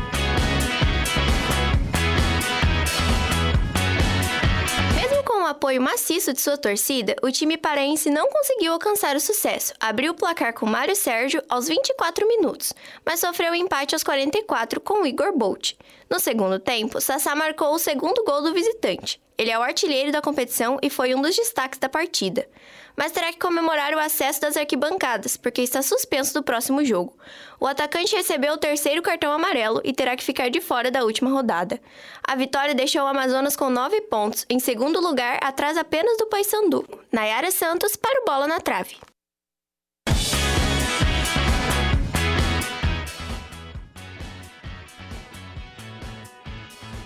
O 5.45 5.47
apoio 5.47 5.79
maciço 5.79 6.33
de 6.33 6.41
sua 6.41 6.57
torcida, 6.57 7.15
o 7.21 7.31
time 7.31 7.55
paraense 7.55 8.09
não 8.09 8.27
conseguiu 8.27 8.73
alcançar 8.73 9.15
o 9.15 9.19
sucesso. 9.19 9.75
Abriu 9.79 10.11
o 10.11 10.15
placar 10.15 10.55
com 10.55 10.65
Mário 10.65 10.95
Sérgio 10.95 11.39
aos 11.47 11.67
24 11.67 12.27
minutos, 12.27 12.73
mas 13.05 13.19
sofreu 13.19 13.51
o 13.51 13.55
empate 13.55 13.93
aos 13.93 14.01
44 14.01 14.81
com 14.81 15.05
Igor 15.05 15.37
Bolt. 15.37 15.73
No 16.09 16.19
segundo 16.19 16.57
tempo, 16.57 16.99
Sassá 16.99 17.35
marcou 17.35 17.75
o 17.75 17.77
segundo 17.77 18.23
gol 18.23 18.41
do 18.41 18.55
visitante. 18.55 19.21
Ele 19.37 19.51
é 19.51 19.59
o 19.59 19.61
artilheiro 19.61 20.11
da 20.11 20.19
competição 20.19 20.79
e 20.81 20.89
foi 20.89 21.13
um 21.13 21.21
dos 21.21 21.35
destaques 21.35 21.77
da 21.77 21.89
partida. 21.89 22.49
Mas 22.95 23.11
terá 23.11 23.31
que 23.31 23.39
comemorar 23.39 23.93
o 23.93 23.99
acesso 23.99 24.41
das 24.41 24.55
arquibancadas, 24.55 25.35
porque 25.35 25.61
está 25.61 25.81
suspenso 25.81 26.33
do 26.33 26.43
próximo 26.43 26.83
jogo. 26.85 27.17
O 27.59 27.67
atacante 27.67 28.15
recebeu 28.15 28.53
o 28.53 28.57
terceiro 28.57 29.01
cartão 29.01 29.31
amarelo 29.31 29.81
e 29.83 29.93
terá 29.93 30.15
que 30.15 30.23
ficar 30.23 30.49
de 30.49 30.61
fora 30.61 30.89
da 30.89 31.03
última 31.03 31.29
rodada. 31.29 31.81
A 32.23 32.35
vitória 32.35 32.73
deixou 32.73 33.03
o 33.03 33.07
Amazonas 33.07 33.55
com 33.55 33.69
nove 33.69 34.01
pontos, 34.01 34.45
em 34.49 34.59
segundo 34.59 35.01
lugar, 35.01 35.39
atrás 35.41 35.77
apenas 35.77 36.17
do 36.17 36.27
Paysandu. 36.27 36.85
Nayara 37.11 37.51
Santos 37.51 37.95
para 37.95 38.21
o 38.21 38.25
Bola 38.25 38.47
na 38.47 38.59
Trave. 38.59 38.97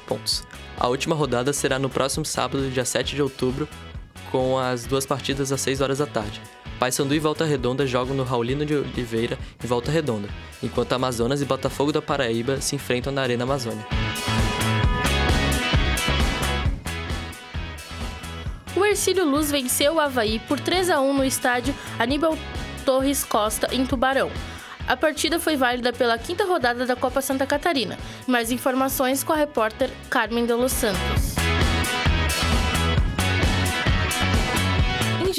Pontos. 0.08 0.43
A 0.79 0.88
última 0.88 1.13
rodada 1.13 1.51
será 1.51 1.77
no 1.77 1.89
próximo 1.89 2.25
sábado, 2.25 2.72
dia 2.72 2.86
7 2.86 3.13
de 3.13 3.22
outubro, 3.22 3.67
com 4.31 4.57
as 4.57 4.86
duas 4.86 5.05
partidas 5.05 5.51
às 5.51 5.62
6 5.62 5.81
horas 5.81 5.98
da 5.98 6.05
tarde. 6.05 6.41
Paysandu 6.79 7.13
e 7.13 7.19
Volta 7.19 7.43
Redonda 7.43 7.86
jogam 7.86 8.15
no 8.15 8.24
Raulino 8.24 8.65
de 8.65 8.74
Oliveira 8.75 9.38
em 9.62 9.67
Volta 9.67 9.91
Redonda, 9.91 10.29
enquanto 10.63 10.93
Amazonas 10.93 11.41
e 11.41 11.45
Botafogo 11.45 11.91
da 11.91 12.01
Paraíba 12.01 12.62
se 12.62 12.75
enfrentam 12.75 13.12
na 13.12 13.21
Arena 13.21 13.43
Amazônia. 13.43 13.86
O 18.75 18.86
Ercílio 18.86 19.25
Luz 19.25 19.51
venceu 19.51 19.95
o 19.95 20.00
Havaí 20.00 20.39
por 20.39 20.59
3 20.59 20.89
a 20.89 21.01
1 21.01 21.13
no 21.13 21.25
estádio 21.25 21.75
Aníbal 21.98 22.38
Torres 22.86 23.25
Costa, 23.25 23.67
em 23.74 23.86
Tubarão. 23.86 24.31
A 24.88 24.95
partida 24.95 25.38
foi 25.38 25.55
válida 25.55 25.91
pela 25.91 26.17
quinta 26.17 26.45
rodada 26.45 26.86
da 26.86 26.95
Copa 26.95 27.21
Santa 27.21 27.45
Catarina. 27.45 27.98
Mais 28.25 28.51
informações 28.51 29.24
com 29.24 29.33
a 29.33 29.36
repórter 29.36 29.91
Carmen 30.09 30.45
de 30.45 30.53
Los 30.53 30.71
Santos. 30.71 31.28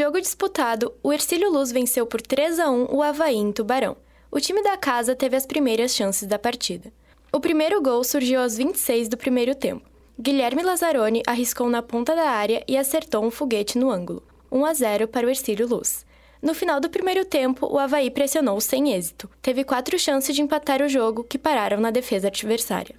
Jogo 0.01 0.19
disputado, 0.19 0.95
o 1.03 1.13
Ercílio 1.13 1.53
Luz 1.53 1.71
venceu 1.71 2.07
por 2.07 2.23
3 2.23 2.59
a 2.59 2.71
1 2.71 2.87
o 2.91 3.03
Havaí 3.03 3.37
em 3.37 3.53
Tubarão. 3.53 3.99
O 4.31 4.41
time 4.41 4.63
da 4.63 4.75
casa 4.75 5.15
teve 5.15 5.37
as 5.37 5.45
primeiras 5.45 5.95
chances 5.95 6.27
da 6.27 6.39
partida. 6.39 6.91
O 7.31 7.39
primeiro 7.39 7.83
gol 7.83 8.03
surgiu 8.03 8.41
aos 8.41 8.57
26 8.57 9.11
do 9.11 9.19
primeiro 9.19 9.55
tempo. 9.55 9.87
Guilherme 10.19 10.63
Lazzaroni 10.63 11.23
arriscou 11.27 11.69
na 11.69 11.83
ponta 11.83 12.17
da 12.17 12.31
área 12.31 12.65
e 12.67 12.79
acertou 12.79 13.23
um 13.23 13.31
foguete 13.31 13.77
no 13.77 13.91
ângulo. 13.91 14.23
1 14.51 14.65
a 14.65 14.73
0 14.73 15.09
para 15.09 15.27
o 15.27 15.29
Ercílio 15.29 15.69
Luz. 15.69 16.07
No 16.41 16.55
final 16.55 16.81
do 16.81 16.89
primeiro 16.89 17.27
tempo, 17.27 17.67
o 17.71 17.79
Havaí 17.79 18.11
pressionou 18.11 18.59
sem 18.59 18.95
êxito. 18.95 19.29
Teve 19.43 19.65
quatro 19.65 19.99
chances 19.99 20.35
de 20.35 20.41
empatar 20.41 20.81
o 20.81 20.89
jogo, 20.89 21.25
que 21.25 21.37
pararam 21.37 21.79
na 21.79 21.91
defesa 21.91 22.29
adversária. 22.29 22.97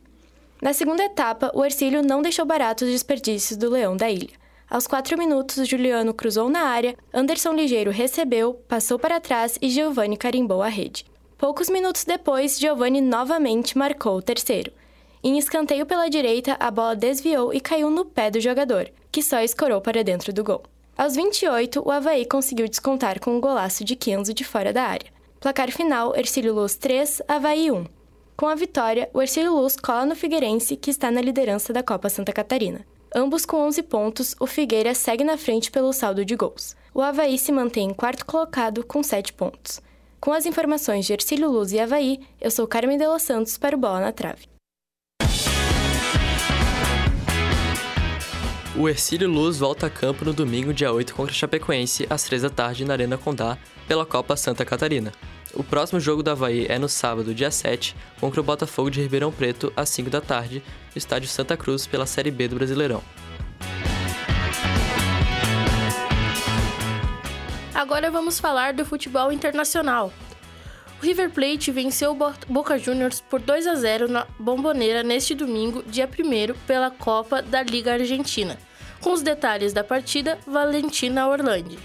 Na 0.62 0.72
segunda 0.72 1.04
etapa, 1.04 1.52
o 1.56 1.66
Ercílio 1.66 2.04
não 2.04 2.22
deixou 2.22 2.46
baratos 2.46 2.88
os 2.88 2.94
desperdícios 2.94 3.58
do 3.58 3.72
Leão 3.72 3.98
da 3.98 4.08
Ilha. 4.08 4.40
Aos 4.72 4.88
quatro 4.88 5.18
minutos, 5.18 5.68
Juliano 5.68 6.14
cruzou 6.14 6.48
na 6.50 6.62
área, 6.62 6.96
Anderson 7.14 7.52
Ligeiro 7.52 7.92
recebeu, 7.92 8.54
passou 8.70 8.98
para 8.98 9.20
trás 9.20 9.60
e 9.62 9.70
Giovanni 9.70 10.16
carimbou 10.16 10.62
a 10.62 10.70
rede. 10.70 11.06
Poucos 11.38 11.70
minutos 11.70 12.06
depois, 12.06 12.58
Giovanni 12.58 13.02
novamente 13.02 13.78
marcou 13.78 14.16
o 14.16 14.22
terceiro. 14.22 14.72
Em 15.22 15.38
escanteio 15.38 15.86
pela 15.86 16.08
direita, 16.08 16.56
a 16.58 16.72
bola 16.72 16.96
desviou 16.96 17.54
e 17.54 17.60
caiu 17.60 17.90
no 17.90 18.06
pé 18.06 18.32
do 18.32 18.40
jogador, 18.40 18.90
que 19.12 19.22
só 19.22 19.42
escorou 19.42 19.82
para 19.82 20.06
dentro 20.06 20.32
do 20.32 20.42
gol. 20.42 20.64
Aos 20.98 21.18
28, 21.18 21.84
o 21.86 21.92
Havaí 21.92 22.26
conseguiu 22.26 22.70
descontar 22.70 23.20
com 23.20 23.36
um 23.36 23.42
golaço 23.42 23.84
de 23.84 23.98
Kenzo 23.98 24.34
de 24.34 24.46
fora 24.46 24.72
da 24.72 24.84
área. 24.84 25.12
Placar 25.42 25.70
final: 25.70 26.16
Ercílio 26.16 26.54
Luz 26.54 26.78
3, 26.78 27.24
Havaí 27.28 27.70
1. 27.70 27.86
Com 28.38 28.48
a 28.48 28.56
vitória, 28.56 29.10
o 29.14 29.22
Ercílio 29.22 29.54
Luz 29.54 29.76
cola 29.76 30.06
no 30.06 30.16
Figueirense, 30.16 30.78
que 30.78 30.90
está 30.90 31.12
na 31.12 31.20
liderança 31.20 31.74
da 31.74 31.84
Copa 31.84 32.08
Santa 32.08 32.32
Catarina. 32.32 32.86
Ambos 33.14 33.46
com 33.46 33.58
11 33.68 33.84
pontos, 33.84 34.36
o 34.40 34.48
Figueira 34.48 34.96
segue 34.96 35.22
na 35.22 35.38
frente 35.38 35.70
pelo 35.70 35.92
saldo 35.92 36.24
de 36.24 36.34
gols. 36.34 36.78
O 36.94 37.02
Havaí 37.02 37.38
se 37.38 37.52
mantém 37.52 37.90
em 37.90 37.94
quarto 37.94 38.26
colocado 38.26 38.86
com 38.86 39.04
7 39.04 39.34
pontos. 39.34 39.82
Com 40.18 40.32
as 40.32 40.46
informações 40.46 41.06
de 41.06 41.12
Ercílio 41.12 41.52
Luz 41.52 41.74
e 41.74 41.80
Havaí, 41.80 42.22
eu 42.40 42.50
sou 42.50 42.66
Carmen 42.66 42.98
de 42.98 43.06
Los 43.06 43.24
Santos 43.24 43.58
para 43.58 43.76
o 43.76 43.80
Bola 43.80 44.00
na 44.00 44.12
Trave. 44.14 44.46
O 48.78 48.88
Ercílio 48.88 49.30
Luz 49.30 49.60
volta 49.60 49.88
a 49.88 49.90
campo 49.90 50.24
no 50.24 50.32
domingo, 50.32 50.74
dia 50.74 50.94
8, 50.94 51.14
contra 51.14 51.34
o 51.34 51.36
Chapecoense, 51.36 52.08
às 52.10 52.24
3 52.24 52.44
da 52.44 52.50
tarde, 52.50 52.86
na 52.86 52.94
Arena 52.94 53.18
Condá, 53.18 53.58
pela 53.90 54.06
Copa 54.06 54.38
Santa 54.38 54.64
Catarina. 54.64 55.12
O 55.54 55.64
próximo 55.64 56.00
jogo 56.00 56.24
do 56.24 56.32
Havaí 56.32 56.66
é 56.70 56.80
no 56.80 56.88
sábado, 56.88 57.36
dia 57.36 57.52
7, 57.52 57.96
contra 58.20 58.40
o 58.40 58.44
Botafogo 58.44 58.90
de 58.90 59.02
Ribeirão 59.02 59.32
Preto, 59.32 59.72
às 59.76 59.90
5 59.90 60.10
da 60.10 60.22
tarde, 60.22 60.64
no 60.94 60.98
estádio 60.98 61.28
Santa 61.28 61.58
Cruz, 61.58 61.86
pela 61.86 62.06
Série 62.06 62.32
B 62.32 62.48
do 62.48 62.56
Brasileirão. 62.56 63.04
Agora 67.76 68.10
vamos 68.10 68.40
falar 68.40 68.74
do 68.74 68.86
futebol 68.86 69.32
internacional. 69.32 70.14
O 71.02 71.06
River 71.06 71.32
Plate 71.32 71.72
venceu 71.72 72.12
o 72.12 72.34
Boca 72.48 72.78
Juniors 72.78 73.20
por 73.20 73.42
2 73.42 73.68
a 73.68 73.76
0 73.76 74.08
na 74.08 74.28
Bomboneira 74.40 75.04
neste 75.04 75.36
domingo, 75.36 75.84
dia 75.84 76.08
1 76.08 76.54
pela 76.66 76.92
Copa 76.92 77.42
da 77.42 77.62
Liga 77.62 77.94
Argentina. 77.94 78.58
Com 79.02 79.12
os 79.12 79.22
detalhes 79.22 79.74
da 79.74 79.84
partida, 79.84 80.38
Valentina 80.46 81.28
Orlandi. 81.28 81.80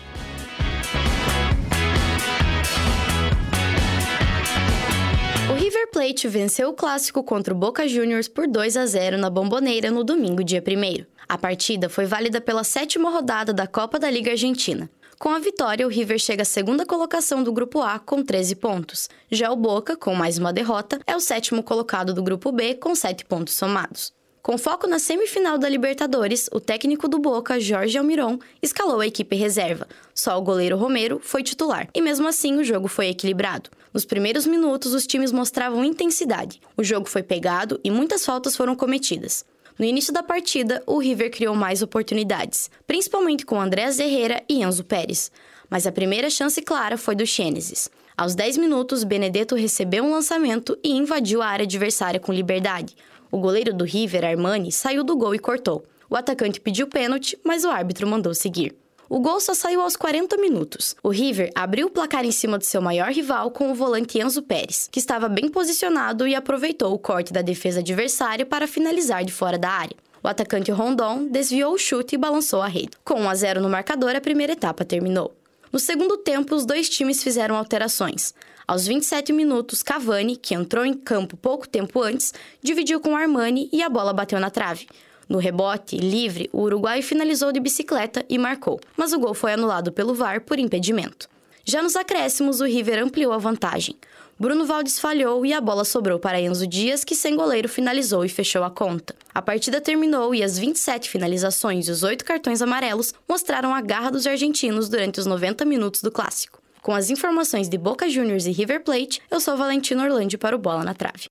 River 5.76 5.90
Plate 5.90 6.26
venceu 6.26 6.71
o 6.71 6.73
clássico 6.73 7.23
contra 7.23 7.52
o 7.52 7.56
Boca 7.56 7.87
Juniors 7.87 8.28
por 8.28 8.49
2 8.49 8.78
a 8.78 8.87
0 8.87 9.18
na 9.18 9.28
Bomboneira 9.28 9.90
no 9.90 10.02
domingo, 10.02 10.42
dia 10.42 10.64
1 10.66 11.04
A 11.28 11.37
partida 11.37 11.90
foi 11.90 12.06
válida 12.06 12.40
pela 12.40 12.64
sétima 12.64 13.11
rodada 13.11 13.52
da 13.52 13.66
Copa 13.66 13.99
da 13.99 14.09
Liga 14.09 14.30
Argentina. 14.30 14.88
Com 15.18 15.28
a 15.28 15.38
vitória, 15.38 15.87
o 15.87 15.90
River 15.90 16.18
chega 16.18 16.42
à 16.42 16.47
segunda 16.47 16.87
colocação 16.87 17.42
do 17.42 17.52
Grupo 17.52 17.83
A 17.83 17.99
com 17.99 18.25
13 18.25 18.56
pontos. 18.56 19.11
Já 19.30 19.52
o 19.52 19.56
Boca, 19.56 19.99
com 19.99 20.14
mais 20.14 20.38
uma 20.38 20.50
derrota, 20.50 20.99
é 21.06 21.14
o 21.14 21.21
sétimo 21.21 21.62
colocado 21.62 22.14
do 22.14 22.23
Grupo 22.23 22.50
B 22.50 22.75
com 22.76 22.95
7 22.95 23.26
pontos 23.26 23.52
somados. 23.52 24.15
Com 24.46 24.56
foco 24.56 24.86
na 24.86 25.00
semifinal 25.00 25.58
da 25.58 25.68
Libertadores, 25.68 26.48
o 26.52 26.60
técnico 26.60 27.08
do 27.08 27.18
Boca, 27.18 27.58
Jorge 27.58 27.98
Almiron, 27.98 28.38
escalou 28.62 29.00
a 29.00 29.06
equipe 29.08 29.34
reserva. 29.34 29.88
Só 30.14 30.38
o 30.38 30.40
goleiro 30.40 30.76
Romero 30.76 31.20
foi 31.20 31.42
titular, 31.42 31.88
e 31.92 32.00
mesmo 32.00 32.28
assim 32.28 32.56
o 32.56 32.62
jogo 32.62 32.86
foi 32.86 33.08
equilibrado. 33.08 33.70
Nos 33.92 34.04
primeiros 34.04 34.46
minutos, 34.46 34.94
os 34.94 35.04
times 35.04 35.32
mostravam 35.32 35.84
intensidade. 35.84 36.60
O 36.76 36.84
jogo 36.84 37.08
foi 37.08 37.24
pegado 37.24 37.80
e 37.82 37.90
muitas 37.90 38.24
faltas 38.24 38.56
foram 38.56 38.76
cometidas. 38.76 39.44
No 39.76 39.84
início 39.84 40.12
da 40.12 40.22
partida, 40.22 40.80
o 40.86 40.98
River 40.98 41.32
criou 41.32 41.56
mais 41.56 41.82
oportunidades, 41.82 42.70
principalmente 42.86 43.44
com 43.44 43.60
André 43.60 43.88
Herrera 43.98 44.44
e 44.48 44.62
Enzo 44.62 44.84
Pérez. 44.84 45.32
Mas 45.68 45.88
a 45.88 45.92
primeira 45.92 46.30
chance 46.30 46.62
clara 46.62 46.96
foi 46.96 47.16
do 47.16 47.26
Xênesis. 47.26 47.90
Aos 48.16 48.36
10 48.36 48.58
minutos, 48.58 49.02
Benedetto 49.02 49.56
recebeu 49.56 50.04
um 50.04 50.12
lançamento 50.12 50.78
e 50.84 50.92
invadiu 50.92 51.42
a 51.42 51.48
área 51.48 51.64
adversária 51.64 52.20
com 52.20 52.32
liberdade. 52.32 52.96
O 53.30 53.38
goleiro 53.38 53.75
do 53.75 53.85
River, 53.85 54.25
Armani, 54.25 54.71
saiu 54.71 55.02
do 55.02 55.16
gol 55.16 55.35
e 55.35 55.38
cortou. 55.38 55.85
O 56.09 56.16
atacante 56.16 56.61
pediu 56.61 56.87
pênalti, 56.87 57.38
mas 57.45 57.64
o 57.64 57.71
árbitro 57.71 58.06
mandou 58.06 58.35
seguir. 58.35 58.76
O 59.09 59.21
gol 59.21 59.38
só 59.38 59.54
saiu 59.54 59.80
aos 59.80 59.95
40 59.95 60.37
minutos. 60.37 60.97
O 61.02 61.11
River 61.11 61.50
abriu 61.54 61.87
o 61.87 61.90
placar 61.90 62.25
em 62.25 62.33
cima 62.33 62.59
do 62.59 62.64
seu 62.64 62.83
maior 62.83 63.11
rival 63.12 63.52
com 63.52 63.71
o 63.71 63.75
volante 63.75 64.18
Enzo 64.18 64.42
Pérez, 64.42 64.88
que 64.90 64.99
estava 64.99 65.28
bem 65.28 65.49
posicionado 65.49 66.27
e 66.27 66.35
aproveitou 66.35 66.92
o 66.92 66.98
corte 66.98 67.33
da 67.33 67.40
defesa 67.40 67.81
adversária 67.81 68.44
para 68.44 68.66
finalizar 68.66 69.24
de 69.24 69.33
fora 69.33 69.57
da 69.57 69.70
área. 69.70 69.96
O 70.22 70.29
atacante 70.29 70.72
Rondon 70.72 71.29
desviou 71.29 71.74
o 71.74 71.79
chute 71.79 72.16
e 72.16 72.18
balançou 72.18 72.61
a 72.61 72.66
rede. 72.66 72.90
Com 73.05 73.20
1 73.20 73.29
a 73.29 73.35
0 73.37 73.61
no 73.61 73.70
marcador, 73.70 74.16
a 74.16 74.20
primeira 74.20 74.55
etapa 74.55 74.85
terminou. 74.85 75.33
No 75.72 75.79
segundo 75.79 76.16
tempo, 76.16 76.55
os 76.55 76.66
dois 76.66 76.88
times 76.88 77.22
fizeram 77.22 77.55
alterações. 77.55 78.35
Aos 78.68 78.85
27 78.85 79.33
minutos, 79.33 79.81
Cavani, 79.81 80.35
que 80.35 80.52
entrou 80.52 80.85
em 80.85 80.92
campo 80.92 81.37
pouco 81.37 81.68
tempo 81.68 82.02
antes, 82.02 82.35
dividiu 82.61 82.98
com 82.98 83.16
Armani 83.16 83.68
e 83.72 83.81
a 83.81 83.88
bola 83.88 84.12
bateu 84.12 84.40
na 84.40 84.50
trave. 84.50 84.88
No 85.29 85.38
rebote, 85.38 85.96
livre, 85.96 86.50
o 86.52 86.62
uruguaio 86.62 87.00
finalizou 87.00 87.52
de 87.52 87.61
bicicleta 87.61 88.24
e 88.29 88.37
marcou, 88.37 88.81
mas 88.96 89.12
o 89.12 89.20
gol 89.20 89.35
foi 89.35 89.52
anulado 89.52 89.92
pelo 89.92 90.14
VAR 90.14 90.40
por 90.40 90.59
impedimento. 90.59 91.29
Já 91.64 91.81
nos 91.81 91.94
acréscimos, 91.94 92.61
o 92.61 92.64
River 92.64 93.05
ampliou 93.05 93.33
a 93.33 93.38
vantagem. 93.38 93.94
Bruno 94.37 94.66
Valdes 94.66 94.98
falhou 94.98 95.46
e 95.46 95.52
a 95.52 95.61
bola 95.61 95.85
sobrou 95.85 96.18
para 96.18 96.40
Enzo 96.40 96.66
Dias, 96.66 97.05
que 97.05 97.14
sem 97.14 97.37
goleiro 97.37 97.68
finalizou 97.68 98.24
e 98.24 98.29
fechou 98.29 98.64
a 98.64 98.70
conta. 98.70 99.14
A 99.33 99.40
partida 99.40 99.81
terminou 99.81 100.35
e 100.35 100.42
as 100.42 100.59
27 100.59 101.09
finalizações 101.09 101.87
e 101.87 101.92
os 101.92 102.02
8 102.02 102.24
cartões 102.24 102.61
amarelos 102.61 103.14
mostraram 103.29 103.72
a 103.72 103.81
garra 103.81 104.11
dos 104.11 104.26
argentinos 104.26 104.88
durante 104.88 105.20
os 105.20 105.26
90 105.26 105.64
minutos 105.64 106.02
do 106.02 106.11
clássico. 106.11 106.56
Com 106.87 106.94
as 106.94 107.11
informações 107.11 107.68
de 107.68 107.77
Boca 107.77 108.09
Juniors 108.09 108.46
e 108.46 108.53
River 108.53 108.81
Plate, 108.85 109.20
eu 109.29 109.40
sou 109.40 109.57
Valentino 109.57 110.05
Orlandi 110.05 110.38
para 110.38 110.55
o 110.55 110.59
Bola 110.61 110.85
na 110.85 110.94
Trave. 110.94 111.27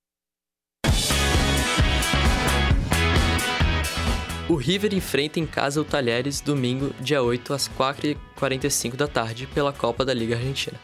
O 4.50 4.54
River 4.54 4.92
enfrenta 4.92 5.40
em 5.40 5.46
casa 5.46 5.80
o 5.80 5.84
Talheres 5.84 6.42
domingo, 6.42 6.94
dia 7.00 7.22
8, 7.22 7.54
às 7.54 7.70
4h45 7.70 8.96
da 8.96 9.08
tarde, 9.08 9.46
pela 9.46 9.72
Copa 9.72 10.04
da 10.04 10.12
Liga 10.12 10.36
Argentina. 10.36 10.78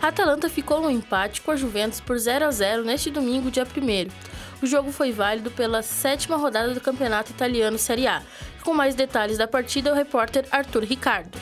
A 0.00 0.08
Atalanta 0.08 0.48
ficou 0.48 0.80
no 0.80 0.90
empate 0.90 1.42
com 1.42 1.50
a 1.50 1.56
Juventus 1.56 2.00
por 2.00 2.18
0 2.18 2.46
a 2.46 2.50
0 2.50 2.82
neste 2.82 3.10
domingo, 3.10 3.50
dia 3.50 3.64
1 3.64 4.64
O 4.64 4.66
jogo 4.66 4.90
foi 4.90 5.12
válido 5.12 5.50
pela 5.50 5.82
sétima 5.82 6.38
rodada 6.38 6.72
do 6.72 6.80
Campeonato 6.80 7.30
Italiano 7.30 7.76
Série 7.76 8.06
A, 8.06 8.22
com 8.62 8.74
mais 8.74 8.94
detalhes 8.94 9.38
da 9.38 9.48
partida, 9.48 9.92
o 9.92 9.94
repórter 9.94 10.46
Arthur 10.50 10.84
Ricardo. 10.84 11.38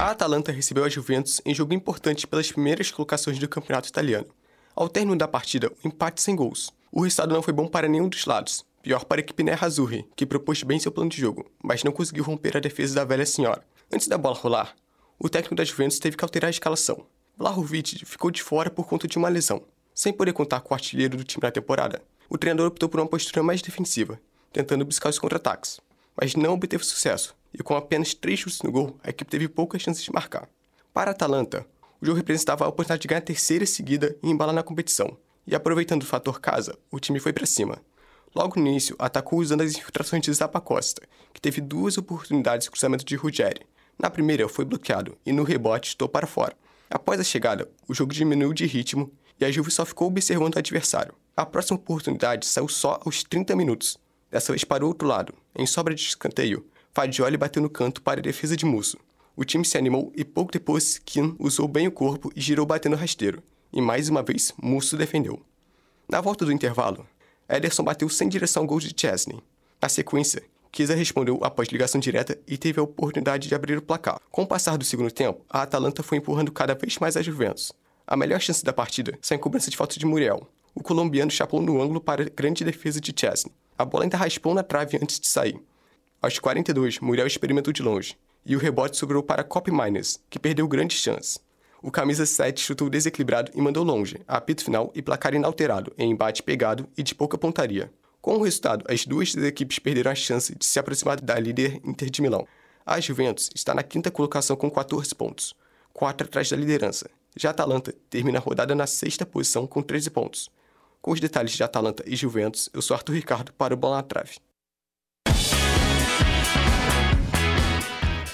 A 0.00 0.10
Atalanta 0.12 0.52
recebeu 0.52 0.84
a 0.84 0.88
Juventus 0.88 1.40
em 1.44 1.54
jogo 1.54 1.74
importante 1.74 2.26
pelas 2.26 2.52
primeiras 2.52 2.90
colocações 2.90 3.38
do 3.38 3.48
campeonato 3.48 3.88
italiano. 3.88 4.28
Ao 4.74 4.88
término 4.88 5.18
da 5.18 5.26
partida, 5.26 5.72
um 5.84 5.88
empate 5.88 6.22
sem 6.22 6.36
gols. 6.36 6.72
O 6.92 7.02
resultado 7.02 7.34
não 7.34 7.42
foi 7.42 7.52
bom 7.52 7.66
para 7.66 7.88
nenhum 7.88 8.08
dos 8.08 8.24
lados. 8.24 8.64
Pior 8.80 9.04
para 9.04 9.20
a 9.20 9.22
equipe 9.22 9.42
Nerazzurri, 9.42 10.08
que 10.14 10.24
propôs 10.24 10.62
bem 10.62 10.78
seu 10.78 10.92
plano 10.92 11.10
de 11.10 11.20
jogo, 11.20 11.50
mas 11.62 11.82
não 11.82 11.92
conseguiu 11.92 12.22
romper 12.22 12.56
a 12.56 12.60
defesa 12.60 12.94
da 12.94 13.04
velha 13.04 13.26
senhora. 13.26 13.62
Antes 13.92 14.06
da 14.06 14.16
bola 14.16 14.36
rolar, 14.36 14.74
o 15.18 15.28
técnico 15.28 15.56
da 15.56 15.64
Juventus 15.64 15.98
teve 15.98 16.16
que 16.16 16.24
alterar 16.24 16.46
a 16.46 16.50
escalação. 16.50 17.04
Vlahovic 17.36 18.04
ficou 18.06 18.30
de 18.30 18.42
fora 18.42 18.70
por 18.70 18.86
conta 18.86 19.08
de 19.08 19.18
uma 19.18 19.28
lesão. 19.28 19.62
Sem 19.92 20.12
poder 20.12 20.32
contar 20.32 20.60
com 20.60 20.72
o 20.72 20.74
artilheiro 20.74 21.16
do 21.16 21.24
time 21.24 21.42
da 21.42 21.50
temporada, 21.50 22.00
o 22.28 22.36
treinador 22.36 22.66
optou 22.66 22.88
por 22.88 23.00
uma 23.00 23.06
postura 23.06 23.42
mais 23.42 23.62
defensiva, 23.62 24.20
tentando 24.52 24.84
buscar 24.84 25.08
os 25.08 25.18
contra-ataques, 25.18 25.80
mas 26.16 26.34
não 26.34 26.54
obteve 26.54 26.84
sucesso, 26.84 27.34
e 27.52 27.62
com 27.62 27.74
apenas 27.74 28.14
três 28.14 28.40
chutes 28.40 28.62
no 28.62 28.70
gol, 28.70 28.98
a 29.02 29.10
equipe 29.10 29.30
teve 29.30 29.48
poucas 29.48 29.82
chances 29.82 30.02
de 30.02 30.12
marcar. 30.12 30.48
Para 30.92 31.10
a 31.10 31.12
Atalanta, 31.12 31.66
o 32.00 32.06
jogo 32.06 32.16
representava 32.16 32.64
a 32.64 32.68
oportunidade 32.68 33.02
de 33.02 33.08
ganhar 33.08 33.20
a 33.20 33.22
terceira 33.22 33.66
seguida 33.66 34.16
e 34.22 34.30
embalar 34.30 34.54
na 34.54 34.62
competição, 34.62 35.16
e 35.46 35.54
aproveitando 35.54 36.02
o 36.02 36.06
fator 36.06 36.40
casa, 36.40 36.76
o 36.90 37.00
time 37.00 37.18
foi 37.18 37.32
para 37.32 37.46
cima. 37.46 37.80
Logo 38.34 38.60
no 38.60 38.66
início, 38.66 38.94
atacou 38.98 39.38
usando 39.38 39.62
as 39.62 39.74
infiltrações 39.74 40.22
de 40.22 40.32
Zapa 40.32 40.60
Costa, 40.60 41.02
que 41.32 41.40
teve 41.40 41.60
duas 41.60 41.96
oportunidades 41.96 42.66
de 42.66 42.70
cruzamento 42.70 43.04
de 43.04 43.16
Ruggeri. 43.16 43.66
Na 43.98 44.10
primeira, 44.10 44.48
foi 44.48 44.64
bloqueado, 44.64 45.16
e 45.24 45.32
no 45.32 45.42
rebote, 45.42 45.88
estou 45.88 46.08
para 46.08 46.26
fora. 46.26 46.54
Após 46.90 47.18
a 47.18 47.24
chegada, 47.24 47.68
o 47.88 47.94
jogo 47.94 48.12
diminuiu 48.12 48.52
de 48.52 48.66
ritmo 48.66 49.10
e 49.40 49.44
a 49.44 49.50
Juve 49.50 49.70
só 49.70 49.84
ficou 49.84 50.08
observando 50.08 50.56
o 50.56 50.58
adversário. 50.58 51.14
A 51.36 51.46
próxima 51.46 51.78
oportunidade 51.78 52.46
saiu 52.46 52.68
só 52.68 53.00
aos 53.04 53.22
30 53.22 53.54
minutos. 53.54 53.98
Dessa 54.30 54.52
vez 54.52 54.64
para 54.64 54.84
o 54.84 54.88
outro 54.88 55.06
lado. 55.06 55.32
Em 55.54 55.66
sobra 55.66 55.94
de 55.94 56.02
escanteio, 56.02 56.66
Fagioli 56.92 57.36
bateu 57.36 57.62
no 57.62 57.70
canto 57.70 58.02
para 58.02 58.20
a 58.20 58.22
defesa 58.22 58.56
de 58.56 58.66
Musso. 58.66 58.98
O 59.36 59.44
time 59.44 59.64
se 59.64 59.78
animou 59.78 60.12
e 60.16 60.24
pouco 60.24 60.50
depois 60.50 60.98
Kim 60.98 61.36
usou 61.38 61.68
bem 61.68 61.86
o 61.86 61.92
corpo 61.92 62.32
e 62.34 62.40
girou 62.40 62.66
batendo 62.66 62.96
rasteiro. 62.96 63.42
E 63.72 63.80
mais 63.80 64.08
uma 64.08 64.22
vez, 64.22 64.52
Musso 64.60 64.96
defendeu. 64.96 65.40
Na 66.08 66.20
volta 66.20 66.44
do 66.44 66.52
intervalo, 66.52 67.06
Ederson 67.48 67.84
bateu 67.84 68.08
sem 68.08 68.28
direção 68.28 68.62
ao 68.62 68.66
gol 68.66 68.80
de 68.80 68.92
Chesney. 68.94 69.40
Na 69.80 69.88
sequência, 69.88 70.42
Kisa 70.72 70.94
respondeu 70.94 71.38
após 71.42 71.68
ligação 71.68 72.00
direta 72.00 72.38
e 72.46 72.58
teve 72.58 72.80
a 72.80 72.82
oportunidade 72.82 73.48
de 73.48 73.54
abrir 73.54 73.78
o 73.78 73.82
placar. 73.82 74.20
Com 74.30 74.42
o 74.42 74.46
passar 74.46 74.76
do 74.76 74.84
segundo 74.84 75.10
tempo, 75.10 75.44
a 75.48 75.62
Atalanta 75.62 76.02
foi 76.02 76.18
empurrando 76.18 76.52
cada 76.52 76.74
vez 76.74 76.98
mais 76.98 77.16
a 77.16 77.22
Juventus. 77.22 77.72
A 78.10 78.16
melhor 78.16 78.40
chance 78.40 78.64
da 78.64 78.72
partida 78.72 79.18
saiu 79.20 79.36
em 79.36 79.40
cobrança 79.40 79.70
de 79.70 79.76
falta 79.76 79.98
de 79.98 80.06
Muriel, 80.06 80.48
o 80.74 80.82
colombiano 80.82 81.30
chapou 81.30 81.60
no 81.60 81.78
ângulo 81.82 82.00
para 82.00 82.22
a 82.22 82.28
grande 82.34 82.64
defesa 82.64 82.98
de 83.02 83.12
Chesney. 83.14 83.52
A 83.76 83.84
bola 83.84 84.04
ainda 84.04 84.16
raspou 84.16 84.54
na 84.54 84.62
trave 84.62 84.96
antes 84.96 85.20
de 85.20 85.26
sair. 85.26 85.60
Aos 86.22 86.38
42, 86.38 87.00
Muriel 87.00 87.26
experimentou 87.26 87.70
de 87.70 87.82
longe 87.82 88.16
e 88.46 88.56
o 88.56 88.58
rebote 88.58 88.96
sobrou 88.96 89.22
para 89.22 89.44
Cop 89.44 89.70
Miners, 89.70 90.18
que 90.30 90.38
perdeu 90.38 90.66
grande 90.66 90.94
chance. 90.94 91.38
O 91.82 91.90
camisa 91.90 92.24
7 92.24 92.58
chutou 92.58 92.88
desequilibrado 92.88 93.52
e 93.54 93.60
mandou 93.60 93.84
longe, 93.84 94.22
apito 94.26 94.64
final 94.64 94.90
e 94.94 95.02
placar 95.02 95.34
inalterado, 95.34 95.92
em 95.98 96.10
embate 96.10 96.42
pegado 96.42 96.88
e 96.96 97.02
de 97.02 97.14
pouca 97.14 97.36
pontaria. 97.36 97.92
Com 98.22 98.38
o 98.38 98.42
resultado, 98.42 98.86
as 98.88 99.04
duas 99.04 99.36
equipes 99.36 99.78
perderam 99.78 100.10
a 100.10 100.14
chance 100.14 100.56
de 100.56 100.64
se 100.64 100.78
aproximar 100.78 101.20
da 101.20 101.38
líder 101.38 101.78
Inter 101.84 102.08
de 102.08 102.22
Milão. 102.22 102.48
A 102.86 102.98
Juventus 103.00 103.50
está 103.54 103.74
na 103.74 103.82
quinta 103.82 104.10
colocação 104.10 104.56
com 104.56 104.70
14 104.70 105.14
pontos, 105.14 105.54
4 105.92 106.26
atrás 106.26 106.48
da 106.48 106.56
liderança. 106.56 107.10
Já 107.38 107.50
a 107.50 107.52
Atalanta 107.52 107.94
termina 108.10 108.38
a 108.38 108.42
rodada 108.42 108.74
na 108.74 108.84
sexta 108.84 109.24
posição 109.24 109.64
com 109.64 109.80
13 109.80 110.10
pontos. 110.10 110.50
Com 111.00 111.12
os 111.12 111.20
detalhes 111.20 111.52
de 111.52 111.62
Atalanta 111.62 112.02
e 112.04 112.16
Juventus, 112.16 112.68
eu 112.74 112.82
sou 112.82 112.96
Arthur 112.96 113.12
Ricardo 113.12 113.52
para 113.52 113.72
o 113.72 113.76
Bola 113.76 113.98
na 113.98 114.02
Trave. 114.02 114.38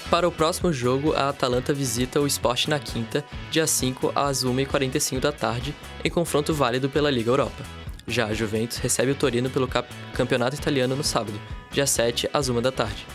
Para 0.09 0.27
o 0.27 0.31
próximo 0.31 0.73
jogo, 0.73 1.13
a 1.13 1.29
Atalanta 1.29 1.71
visita 1.71 2.19
o 2.19 2.25
Sport 2.25 2.67
na 2.67 2.79
quinta, 2.79 3.23
dia 3.51 3.67
5 3.67 4.11
às 4.15 4.43
1h45 4.43 5.19
da 5.19 5.31
tarde, 5.31 5.75
em 6.03 6.09
confronto 6.09 6.51
válido 6.51 6.89
pela 6.89 7.11
Liga 7.11 7.29
Europa. 7.29 7.63
Já 8.07 8.25
a 8.25 8.33
Juventus 8.33 8.77
recebe 8.77 9.11
o 9.11 9.15
Torino 9.15 9.51
pelo 9.51 9.69
Campeonato 10.15 10.55
Italiano 10.55 10.95
no 10.95 11.03
sábado, 11.03 11.39
dia 11.69 11.85
7 11.85 12.27
às 12.33 12.49
1 12.49 12.59
da 12.59 12.71
tarde. 12.71 13.05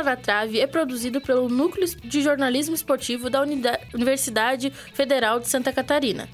Bola 0.00 0.12
na 0.12 0.16
Trave 0.16 0.60
é 0.60 0.66
produzido 0.66 1.20
pelo 1.20 1.48
Núcleo 1.48 1.86
de 1.86 2.22
Jornalismo 2.22 2.74
Esportivo 2.74 3.28
da 3.28 3.42
Universidade 3.92 4.72
Federal 4.94 5.38
de 5.38 5.46
Santa 5.46 5.72
Catarina. 5.72 6.26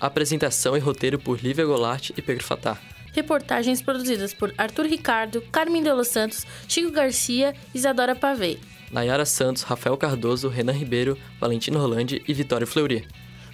Apresentação 0.00 0.74
e 0.74 0.80
roteiro 0.80 1.18
por 1.18 1.38
Lívia 1.38 1.66
Golart 1.66 2.10
e 2.16 2.22
Pedro 2.22 2.42
Fatah. 2.42 2.78
Reportagens 3.12 3.82
produzidas 3.82 4.32
por 4.32 4.54
Arthur 4.56 4.86
Ricardo, 4.86 5.42
Carmen 5.52 5.82
de 5.82 5.92
Los 5.92 6.08
Santos, 6.08 6.46
Chico 6.66 6.90
Garcia 6.90 7.54
e 7.74 7.78
Isadora 7.78 8.14
Pavei. 8.14 8.58
Nayara 8.90 9.26
Santos, 9.26 9.64
Rafael 9.64 9.98
Cardoso, 9.98 10.48
Renan 10.48 10.72
Ribeiro, 10.72 11.18
Valentino 11.38 11.78
Rolandi 11.78 12.22
e 12.26 12.32
Vitória 12.32 12.66
Fleury. 12.66 13.06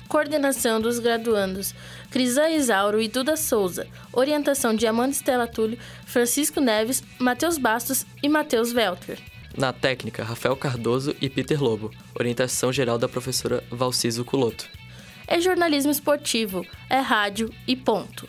Coordenação 0.06 0.80
dos 0.80 1.00
graduandos 1.00 1.74
Crisan 2.08 2.50
Isauro 2.50 3.00
e 3.00 3.08
Duda 3.08 3.36
Souza. 3.36 3.88
Orientação 4.12 4.76
de 4.76 4.86
Amanda 4.86 5.10
Estela 5.10 5.48
Túlio, 5.48 5.78
Francisco 6.04 6.60
Neves, 6.60 7.02
Matheus 7.18 7.58
Bastos 7.58 8.06
e 8.22 8.28
Matheus 8.28 8.72
Welter. 8.72 9.18
Na 9.56 9.72
técnica, 9.72 10.22
Rafael 10.22 10.54
Cardoso 10.54 11.16
e 11.20 11.30
Peter 11.30 11.62
Lobo. 11.62 11.90
Orientação 12.14 12.70
geral 12.70 12.98
da 12.98 13.08
professora 13.08 13.64
Valciso 13.70 14.24
Culoto. 14.24 14.68
É 15.26 15.40
jornalismo 15.40 15.90
esportivo, 15.90 16.64
é 16.90 16.98
rádio 16.98 17.50
e 17.66 17.74
ponto. 17.74 18.28